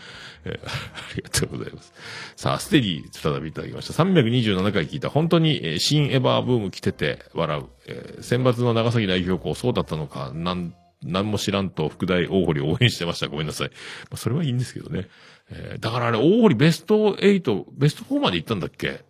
[0.44, 0.70] えー あ
[1.16, 1.92] りがとうございます。
[2.36, 3.94] さあ、ステディ、再びいただきました。
[4.02, 5.08] 327回聞いた。
[5.10, 7.64] 本当に、えー新エヴァーブーム来てて笑う。
[7.86, 13.28] えー選抜の長崎代表校、そうだったのか、なん、なんも知らんと、副大大堀応援してました。
[13.28, 13.68] ごめんなさい。
[13.68, 13.74] ま
[14.14, 15.08] あ、それはいいんですけどね。
[15.50, 19.04] えーだからあれ、大堀ベスト8、ベスト4まで行ったんだっけ？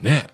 [0.00, 0.26] ね。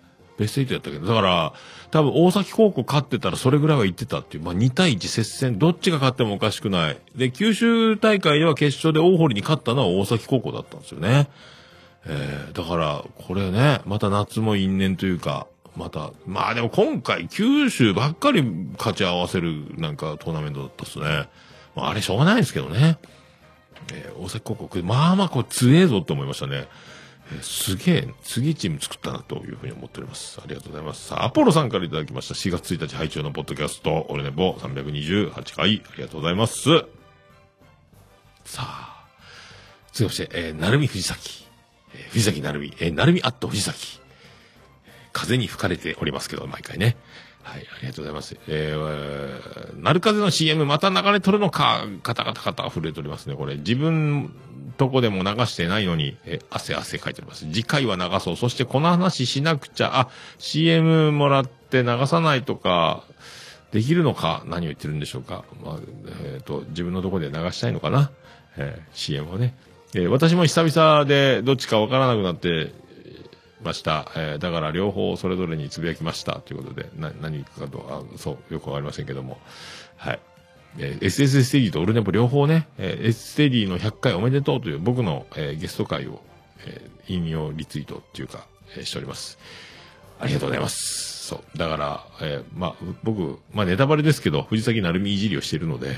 [0.43, 1.07] ベスト8やったけど。
[1.07, 1.53] だから、
[1.91, 4.43] 多分大崎高校勝ってたらそれぐらいは行ってたっていう。
[4.43, 6.99] まあ、2対1接戦、どっちが勝ってもおかしくない。
[7.17, 11.29] で、九州大会では決勝で大堀に勝ったのは大崎高校だったんですよね。
[12.07, 18.43] えー、だから、これね、また夏も因縁というか、また、まあでも今回九州ばっかり
[18.77, 21.29] 勝ち合わせるなんかトーナメントだったっすね。
[21.75, 22.99] まああれしょうがないですけどね。
[23.93, 26.69] えー大崎高校、まあまあこれ強えぞって思いましたね。
[27.41, 30.41] すげえ、すげえチーム作ったなというふうに思っております。
[30.43, 31.09] ありがとうございます。
[31.09, 32.35] さあ、アポロさんからいただきました。
[32.35, 36.69] 4月1日配聴のポッドキャスト、俺ねぼ328回、ありがとうございます。
[38.45, 39.07] さあ、
[39.93, 41.47] 続きまして、えー、なるみ藤崎。
[41.95, 44.01] えー藤崎なるみ、えー、なるみアット藤崎。
[45.13, 46.97] 風に吹かれておりますけど、毎回ね。
[47.43, 48.37] はい、ありがとうございます。
[48.49, 53.35] えー、なる風の CM また流れとるのか、カタカタカタ震えておりますね。
[53.35, 54.33] これ、自分
[54.77, 57.45] とこでも流してないのに、え汗汗書いております。
[57.47, 58.37] 次回は流そう。
[58.37, 63.05] そしてこの話しなくちゃ、あ、CM もらって流さないとか、
[63.73, 65.45] できるのか、何を言ってるんでしょうか。
[65.65, 65.79] まあ、
[66.25, 68.11] えっ、と、自分のとこで流したいのかな。
[68.57, 69.55] えー CM をね。
[69.95, 72.73] えー私も久々でどっちかわからなくなって
[73.63, 74.11] ました。
[74.17, 76.41] えーだから両方それぞれにつぶやきました。
[76.41, 79.39] ということで、な、何かと、あそう、よくわかりませんけども。
[79.97, 80.21] はい。
[80.79, 86.21] えー SSSD とオルネポ両方ね、えー、SSD の100回おめでとうという僕の、えーゲスト会を、
[86.67, 88.47] えー引用リツイートっていうか、
[88.77, 89.39] えーしております。
[90.21, 91.27] ありがとうございます。
[91.29, 91.59] そう。
[91.59, 95.97] だから、えーまあ、僕、まあネタバレですけど、藤崎成美いじりをしているので、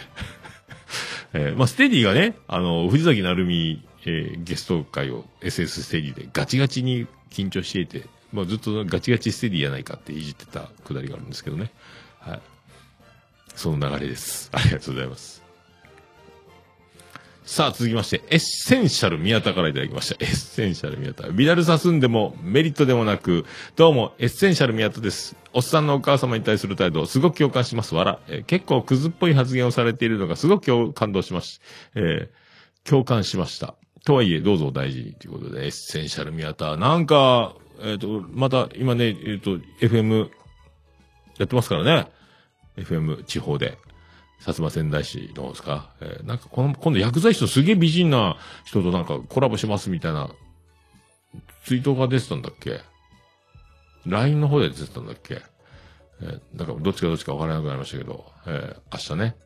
[1.35, 11.73] えーまあ、ステディがね、あの、藤崎成美、えーゲスト会を SS ステディでガチガチに緊張していて、まあ、ずっとガチガチステディやないかっていじってたくだりがあるんですけどね。
[12.21, 12.41] はい。
[13.55, 14.51] その流れです。
[14.55, 15.43] ありがとうございます。
[17.45, 20.25] さあ、続きまして、エッセンシャル宮田からいただきました。
[20.25, 21.29] エッセンシャル宮田。
[21.29, 23.45] ビダルサスーンでもメリットでもなく、
[23.77, 25.37] どうも、エッセンシャル宮田です。
[25.53, 27.95] おっさんのお母様に対する態度、すごく共感します。
[27.95, 28.21] わら。
[28.29, 31.61] えー結構クズっぽい発言をされているのがすごく感動しまし、
[31.95, 32.45] えー
[32.89, 33.75] 共感しました。
[34.05, 36.77] とはいえ、どうぞお大事にということで、エッセンシャル宮田。
[36.77, 40.31] なんか、えっ、と、また、今ね、えっ、と、FM、
[41.39, 42.09] やってますからね。
[42.77, 43.79] FM 地方で。
[44.41, 48.37] 薩摩仙台市のですか、えーなんかこの、今度薬剤師とすげえ美人な
[48.67, 50.29] 人となんかコラボしますみたいな、
[51.65, 52.81] ツイートが出てたんだっけ
[54.05, 55.41] ?LINE の方で出てたんだっけ？
[56.21, 59.37] えーなんかどっちかどっちか分からなくなりましたけど、えー明日ね。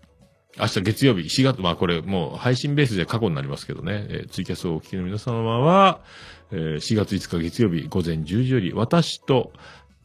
[0.57, 6.01] 明日月曜日、4月、まあこれもう配信ベースで過去になりますけどね、えーツイキャスをお聞きの皆様は、
[6.51, 9.53] えー4月5日月曜日午前10時より、私と、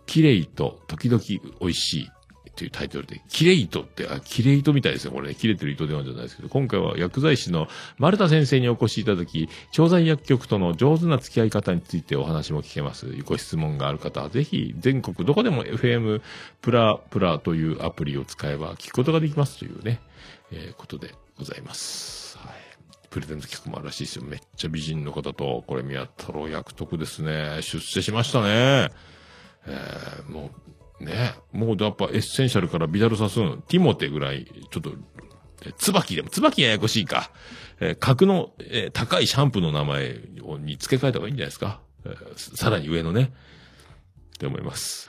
[0.06, 1.22] キレイと時々
[1.62, 2.10] 美味しい
[2.50, 5.14] っていうタイトルで、キレイトって、あ、キレイトみたいですね。
[5.14, 7.68] これね、切れてる糸電話じゃないですけど、今回は薬剤師の
[7.98, 13.08] 丸田先生にお越しいただき、調剤薬局との上手な付き合い方についてお話も聞けます。
[13.24, 16.22] ご質問がある方は、ぜひ、全国どこでも FM
[16.62, 20.00] プラプラというアプリを使えば聞くことができますというね、
[20.54, 22.38] えーことでございます。
[22.38, 22.54] はい。
[23.10, 24.24] プレゼント企画もあるらしいですよ。
[24.24, 27.62] めっちゃ美人の方と、これ宮太郎役得ですね。
[27.62, 28.89] 出世しましたね。
[29.68, 30.51] えーも
[30.99, 34.93] う、ね、もうやっぱエッセンシャルからビダルサスーン、ティモテぐらい、ちょっと、
[35.64, 37.32] えー椿でも、椿ややこしいか。
[37.80, 40.20] えー格の、えー高いシャンプーの名前
[40.60, 41.82] に付け替えた方がいいんじゃないですか。
[42.06, 43.32] えーさらに上のね。
[44.36, 45.08] って思います。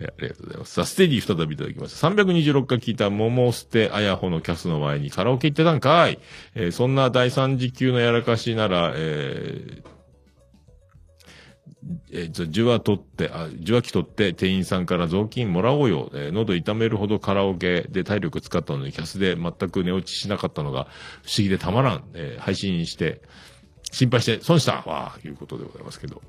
[0.00, 0.74] えありがとうございます。
[0.74, 2.08] さあ、ステディ再びいただきました。
[2.08, 6.18] 326回聞いた桃捨てあやほのキャスの前にカラオケ行ってたんかい。
[6.54, 9.82] えーそんな第三次級のやらかしなら、えー
[12.12, 16.10] えー、じゃ、受話取って、あ、受話器取って店員さんから雑巾もらおうよ。
[16.14, 20.84] えー喉痛めるほどカラオケで体力使ったのにキャスで全く寝落ちしなかったのが
[21.22, 22.04] 不思議でたまらん。
[22.14, 23.22] えー配信して、
[23.90, 26.22] 心配して損したわあ、いうことでございますけど。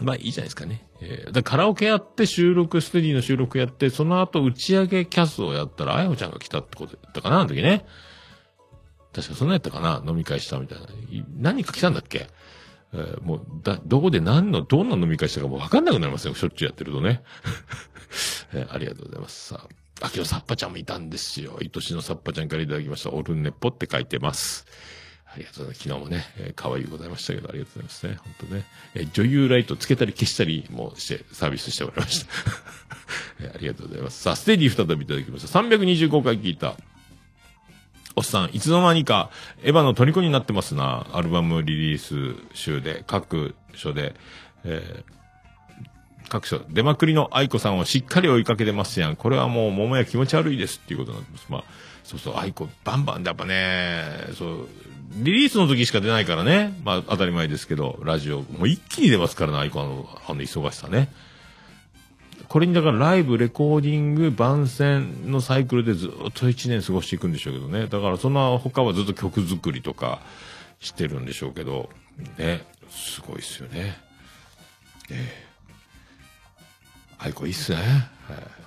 [0.00, 0.86] まあいいじゃないですかね。
[1.00, 7.86] えー、だカラオケやって収録、ステディの収録やって、その後打ち上げキャスをやったら、あやほちゃんが来たってことだったかな、あの時ね。
[9.12, 10.86] 確かそんなやったかな、飲み会したみたいな。
[11.38, 12.28] 何か来たんだっけ？
[12.92, 17.22] えーもう、だ、どこで何の、どんな飲み会したかもうわかんなくなりますよ、しょっちゅうやってるとね。
[18.54, 19.48] えーありがとうございます。
[19.48, 19.66] さ
[20.00, 21.58] あ、あきのさっぱちゃんもいたんですよ。
[21.60, 23.10] 愛しのさっぱちゃんからいただきました。
[23.10, 24.66] オルネポって書いてます。
[25.34, 25.82] ありがとうございます。
[25.82, 28.16] 昨日もね、えー可愛いございましたけど、ありがとうございますね。
[28.22, 28.64] 本当ね。
[28.94, 32.32] えー女優ライトつけたり消したりもして、サービスしてもらいました。
[33.40, 34.22] えーありがとうございます。
[34.22, 35.58] さあ、ステディ再びいただきました。
[35.60, 36.76] 325回聞いた。
[38.16, 39.30] おっさん、いつの間にか、
[39.64, 41.06] エヴァの虜になってますな。
[41.12, 44.14] アルバムリリース週で、各所で、
[44.64, 45.14] えー
[46.28, 49.14] 各所、出まくりの愛子さんをしっかり追いかけてますやん。
[49.14, 51.46] これはもう、桃屋気持ち悪いですっていうことになってます。
[51.50, 51.64] まあ、
[52.02, 54.02] そうそう、愛子、バンバンでやっぱね、
[54.36, 54.68] そう、
[55.14, 56.78] リリースの時しか出ないからね。
[56.84, 61.12] まあ、当たり前ですけど、ラジオ、もう一気に出ますからね、愛子あの、あの忙しさね。
[62.48, 67.86] これにだからライブ、レコーディング、番宣のサイクルでずっと一年過ごしていくんでしょうけどね。
[67.86, 70.20] だからその他はずっと曲作りとか
[70.80, 71.90] してるんでしょうけど、
[72.38, 73.96] ね、すごいですよね。
[75.10, 75.44] ええ
[77.18, 77.78] 愛子いいっすね。
[77.78, 77.86] はい。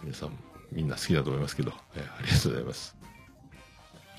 [0.04, 0.32] 皆さん、
[0.72, 2.97] みんな好きだと思いますけど、ええありがとうございます。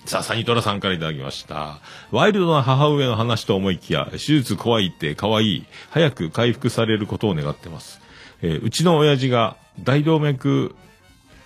[0.08, 1.80] さあ、サニトラさんからいただきました。
[2.10, 5.66] ワイルドな母上の話と思いきや、手術怖いって可愛い。
[5.90, 8.00] 早く回復されることを願ってます。
[8.40, 10.74] えーうちの親父が大動脈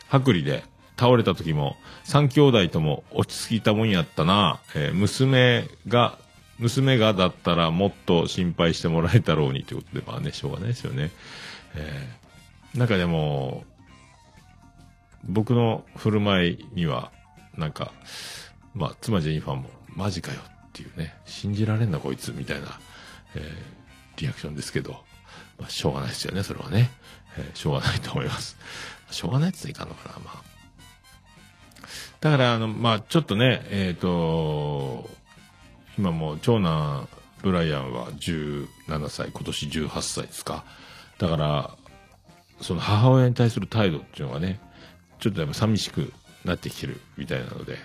[0.08, 0.62] 剥離で
[0.96, 4.60] 倒れた時も、三兄弟とも落ち着いたもんやったな。
[4.76, 6.16] えー娘が、
[6.60, 11.10] 娘がだったらもっと心配してもらえたろうにということで、まあね、しょうがないですよね。
[11.74, 13.64] えーなんかでも、
[15.24, 17.10] 僕の振る舞いには、
[17.58, 17.92] なんか、
[18.74, 22.78] まあ、妻ジェニファーも、マジかよっていうね、信じられんなこいつ、みたいな、
[23.34, 23.82] えー
[24.18, 24.92] リアクションですけど、
[25.58, 26.90] まあ、しょうがないですよね、それはね。
[27.38, 28.56] えーしょうがないと思います。
[29.10, 30.42] しょうがないって言ったらいかんのかな、まあ。
[32.20, 35.08] だから、あの、まあ、ちょっとね、えっ、と、
[35.98, 37.08] 今も長男、
[37.42, 40.64] ブライアンは17歳、今年18歳ですか。
[41.18, 41.76] だから、
[42.60, 44.60] その母親に対する態度っていうのがね、
[45.18, 46.12] ちょっとやっぱ寂しく
[46.44, 47.76] なってきてるみたいなので、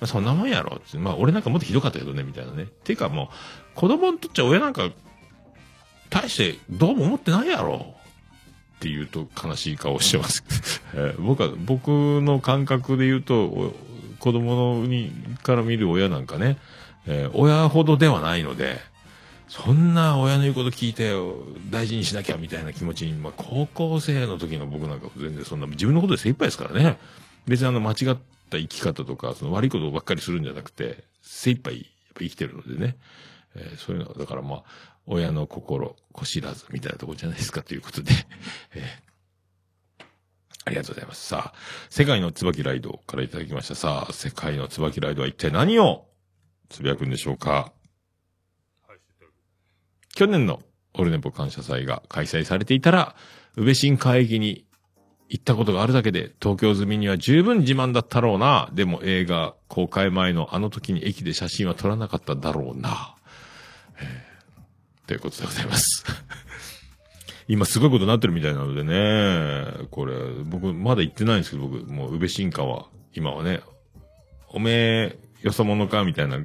[0.00, 2.66] まあ、そんなもんやろって、まあ俺なんかもっとひどかったけどね、みたいなね。
[2.84, 3.28] ていうかもう、
[3.74, 4.90] 子供にとっちゃ親なんか、
[6.08, 7.94] 大してどうも思ってないやろ
[8.76, 10.44] って言うと悲しい顔してます。
[10.94, 11.88] えー僕は、僕
[12.22, 13.74] の感覚で言うと、
[14.18, 16.56] 子供のにから見る親なんかね、
[17.06, 18.80] えー親ほどではないので、
[19.48, 21.12] そんな親の言うこと聞いて
[21.70, 26.98] 大事にしなきゃみたいな気持ちに、まあ、高校生の時の僕なんか全然そんな自分のことで精一杯ですからね。
[27.48, 28.16] 別にあの間違っ
[28.50, 31.84] た生き方とか、その悪いことばっかりするんじゃなくて、精一杯やっ
[32.14, 32.96] ぱ生きてるのでね。
[33.54, 34.64] えーそういうのは、だからまあ、
[35.06, 38.12] 親の心、こ知らずみたいなとこじゃないですかということで、
[38.74, 39.10] えー
[40.66, 41.26] ありがとうございます。
[41.26, 43.74] さあ、世界の椿ライドからいただきました。
[43.74, 46.06] さあ、世界の椿ライドは一体何を
[46.68, 47.72] つぶやくんでしょうか
[50.14, 50.60] 去年の
[50.94, 53.16] オルネポ感謝祭が開催されていたら、
[53.56, 54.66] 宇部新海駅に
[55.30, 58.68] 行ったことがあるだけで、東京済みには十分自慢だったろうな。
[58.72, 63.14] でも映画公開前のあの時に駅で写真は撮らなかっただろうな。
[63.98, 64.30] えー
[65.10, 66.04] ということでございます。
[67.48, 70.14] 今すごいことになってるみたいなのでね、これ、
[70.44, 73.60] 僕まだ行ってないんですけど、僕、もう宇部新川、今はね、
[74.50, 76.38] おめえ、よそ者かみたいな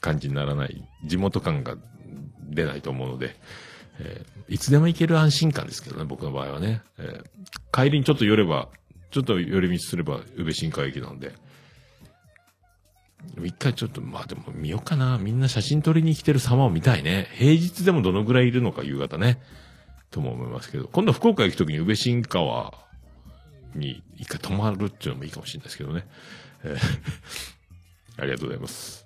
[0.00, 1.76] 感じにならない、地元感が
[2.40, 3.36] 出ないと思うので、
[4.00, 6.82] えーいつでも行ける安心感ですけどね、僕の場合はね。
[6.98, 7.24] えー
[7.72, 8.68] 帰りにちょっと寄れば、
[9.10, 11.34] ちょっと寄り道すれば、宇部新川駅なんで。
[13.44, 15.18] 一回ちょっと、まあでも見ようかな。
[15.18, 17.28] みんな写真撮りに来てる様を見たいね。
[17.34, 19.40] 平日でもどのぐらいいるのか、夕方ね。
[20.10, 20.88] とも思いますけど。
[20.88, 22.72] 今度福岡行くときに宇部新川
[23.74, 26.06] に一回泊まるっていうのもいいかもしれないですけどね。
[26.64, 26.78] えー
[28.18, 29.05] ありがとうございます。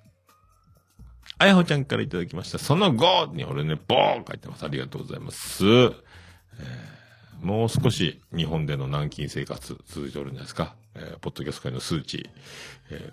[1.40, 2.58] あやほちゃんからいただきました。
[2.58, 4.64] その後に俺ね、ボー書いてます。
[4.64, 5.64] ありがとうございます。
[5.64, 5.94] えー
[7.40, 10.76] もう少し日本での軟禁生活続いておるんじゃないですか。
[10.94, 12.28] えーポッドキャスト界の数値。
[12.90, 13.12] えー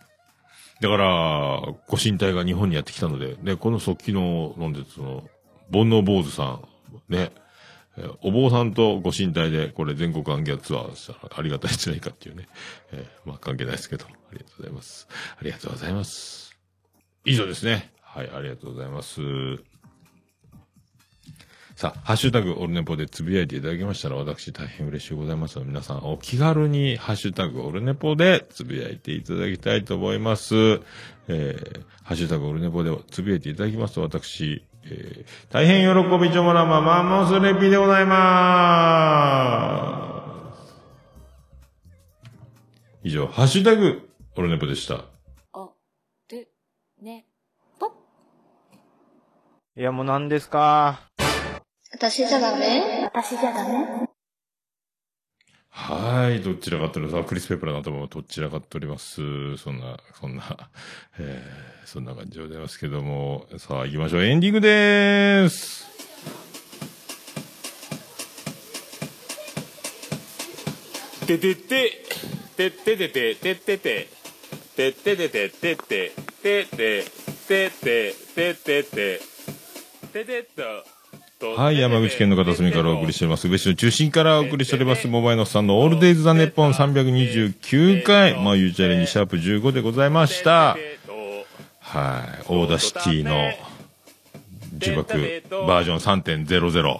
[0.81, 5.23] だから、ご神体が日本にやってきたので、ね、この速記の飲んでその、
[5.71, 6.67] 煩悩坊主さん、
[7.07, 7.31] ね、
[7.97, 12.49] えーお坊さんとご神体で、これ全国アンギャツアーしたらありがたいんじゃないかっていうね。
[12.91, 15.07] えーまあ関係ないですけど、ありがとうございます。
[15.39, 16.53] ありがとうございます。
[17.23, 17.93] 以上ですね。
[18.17, 19.21] はい、ありがとうございます。
[21.75, 30.55] さあ、ハッシュタグオルネポでつぶやいていただきましたら私大変嬉しいございますの皆さんお気軽にハッシュタグオルネポでつぶやいていただきたいと思います。
[30.55, 40.73] えー、ハッシュタグオルネポでつぶやいていただきますと私、えー大変喜びちょもらまマンモスレピでございまーす。
[43.03, 45.16] 以上、ハッシュタグ、オルネポでした。
[49.79, 51.01] いや、もう何ですか？
[51.93, 53.03] 私じゃダメ？
[53.13, 54.09] 私じゃダメ？
[55.69, 59.55] はい、どちらかというと、クリス・ペプラの頭もどちらかっております。
[59.57, 60.71] そんな、そんな、
[61.19, 65.85] えー、そんな感じでございますけども、さあ行きましょう、エンディングでーす。
[71.27, 72.03] ててて、
[72.57, 74.09] てててて、ててて、
[74.75, 79.36] てててて、ててて、てててて、てててて、
[81.55, 83.47] はい、山口県の片隅からお送りしております。
[83.47, 85.07] 宇部市の中心からお送りしております。
[85.07, 90.51] モバイルのさんのオールデイズ・ザ・ネッポン329回、まあ、ゆうちゃれにシャープ15でございました。
[90.69, 93.51] はい、オーダーシティの
[94.79, 95.17] 呪縛
[95.67, 96.99] バージョン3.00。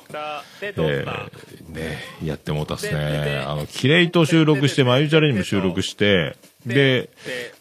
[0.61, 3.43] えー、ね、やってもうたっすね。
[3.45, 6.35] あの、キレイと収録して、まゆちゃれにも収録して、
[6.65, 7.09] で、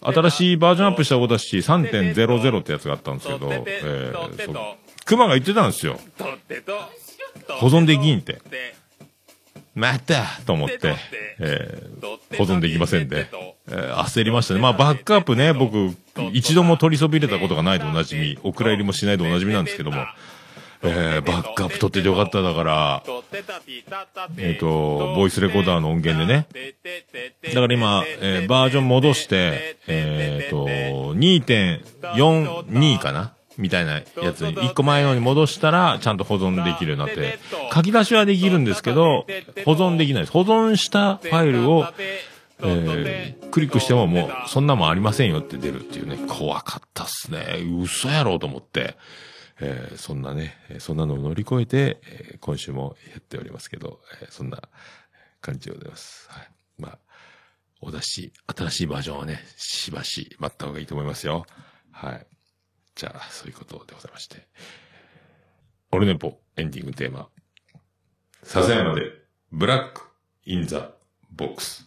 [0.03, 5.99] 新しいバージョンアップした Audacity 3.00ってやつがあったんですけど、えー、そう熊が言ってたんですよ。
[7.49, 8.43] 保存できんって。
[9.75, 10.97] またと思って、
[11.39, 13.29] えー、保存できませんで、
[13.69, 14.61] えー焦りましたね。
[14.61, 15.95] まあ、バックアップね、僕、
[16.33, 20.07] 一度も取りそびれたことがないとおなじみ、お蔵入りもしないとおなじみなんですけども、
[20.83, 23.03] えー、バックアップ取っててよかっただから、
[24.39, 26.47] えっ、と、ボイスレコーダーの音源でね、
[27.53, 30.67] だから今、えーバージョン戻して、えっ、と、
[31.15, 37.39] 2.42かなみたいなやつに、1個前のに戻したら、ちゃんと保存できるようになって、
[37.75, 39.27] 書き出しはできるんですけど、
[39.65, 40.33] 保存できないです。
[40.33, 47.59] 保存したファイルを、えークリックしてももう、そんなもんありませんよって出るっていうね、怖かったっすね。
[47.83, 48.97] 嘘やろうと思って。
[49.61, 54.61] えーそんなね、えーそんなのを乗り越えて、えー今週もやっておりますけど、えーそんな
[55.41, 56.29] 感じでございます。
[56.31, 56.49] はい。
[56.79, 56.99] まあ、
[57.81, 61.47] お出し、新しいバージョンはね、しばし待った方がいいと思いますよ。
[61.93, 62.27] はい。
[62.97, 64.49] じゃあ、そういうことでございまして。
[65.93, 67.29] オルネポエンディングテーマ。
[68.43, 69.03] 笹山で、
[69.53, 70.01] Black
[70.47, 70.93] in the
[71.31, 71.87] Box。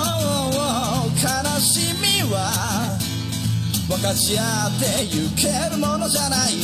[1.21, 1.29] 悲
[1.61, 2.97] しみは
[3.87, 6.57] 分かち合ってゆけるものじゃない。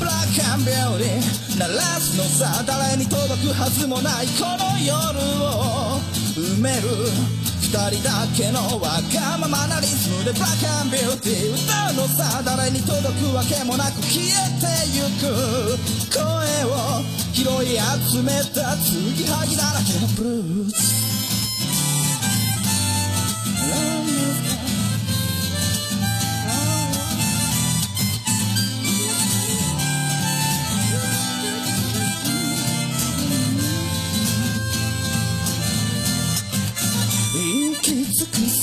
[0.00, 0.64] ブラックアン。
[0.64, 5.14] ビューティー鳴らすのさ誰に届くはずもないこの夜
[5.46, 6.00] を
[6.34, 7.06] 埋める。
[7.62, 15.78] 二人だけのわがままなリズムでブラックアンビューティー歌うのさ誰に届くわけもなく消えてゆく。
[16.10, 16.18] 声
[16.66, 16.98] を
[17.32, 17.78] 拾い
[18.10, 21.13] 集めた継ぎはぎだらけのブルース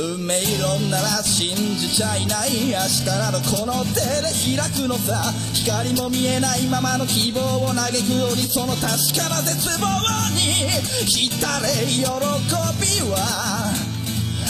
[0.00, 5.30] 運命論なら信じちゃいない明日などこの手で開くのさ。
[5.52, 8.88] 光も見えないままの希望を嘆くよりその確
[9.20, 9.84] かな絶望
[10.32, 10.40] に
[11.04, 11.28] 浸
[11.60, 12.06] れ喜び
[13.12, 13.74] は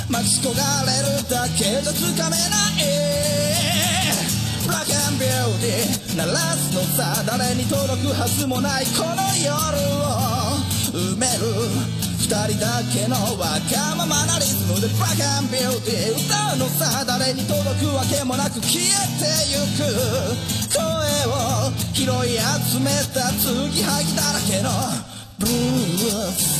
[0.09, 2.87] 待ち焦がれるだけじゃつかめない
[4.65, 7.25] ブラックアンビューティー鳴らすのさ。
[7.27, 9.51] 誰に届くはずもないこの夜
[9.99, 10.15] を
[10.95, 12.10] 埋める。
[12.21, 19.89] 二人だけのわがままなリズムでバカンビューティー歌うのさ誰に届くわけもなく消えてゆく
[20.69, 20.85] 声
[21.27, 24.71] を拾い集めた継ぎはぎだらけの
[25.39, 26.60] ブルー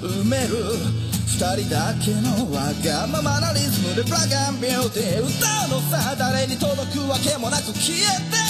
[0.00, 0.56] 埋める
[1.28, 8.00] 二人だけのわがままなリズムでブラックアンビューティー歌うのさ誰に届くわけもなく消え
[8.32, 8.40] て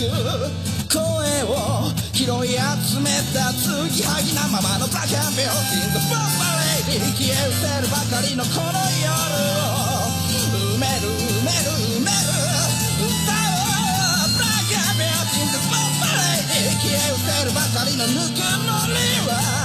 [0.00, 0.88] ゆく。
[0.88, 1.04] 声
[1.44, 6.24] を拾い集めた継ぎはぎなままのブラックアンビューティー The Bomb
[6.88, 10.08] Lady 消え失せるばかりのこの夜を
[10.72, 11.68] 埋める埋める
[12.00, 12.32] 埋める
[12.96, 13.60] 歌お
[14.24, 18.96] うブラックアンビューティー The Bomb Lady 消え失せるばかりのぬくもり
[19.28, 19.63] は。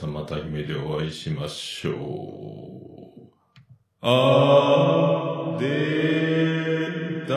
[0.00, 1.96] さんまた夢でお会いしましょう。
[4.00, 7.34] あーでだ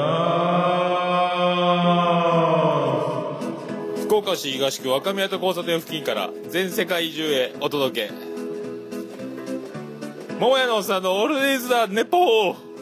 [4.05, 8.13] 福岡市東区若宮と交差点付近から全世界中へお届け。
[10.39, 12.72] 桃屋のおっさんのオールディーズだネポー。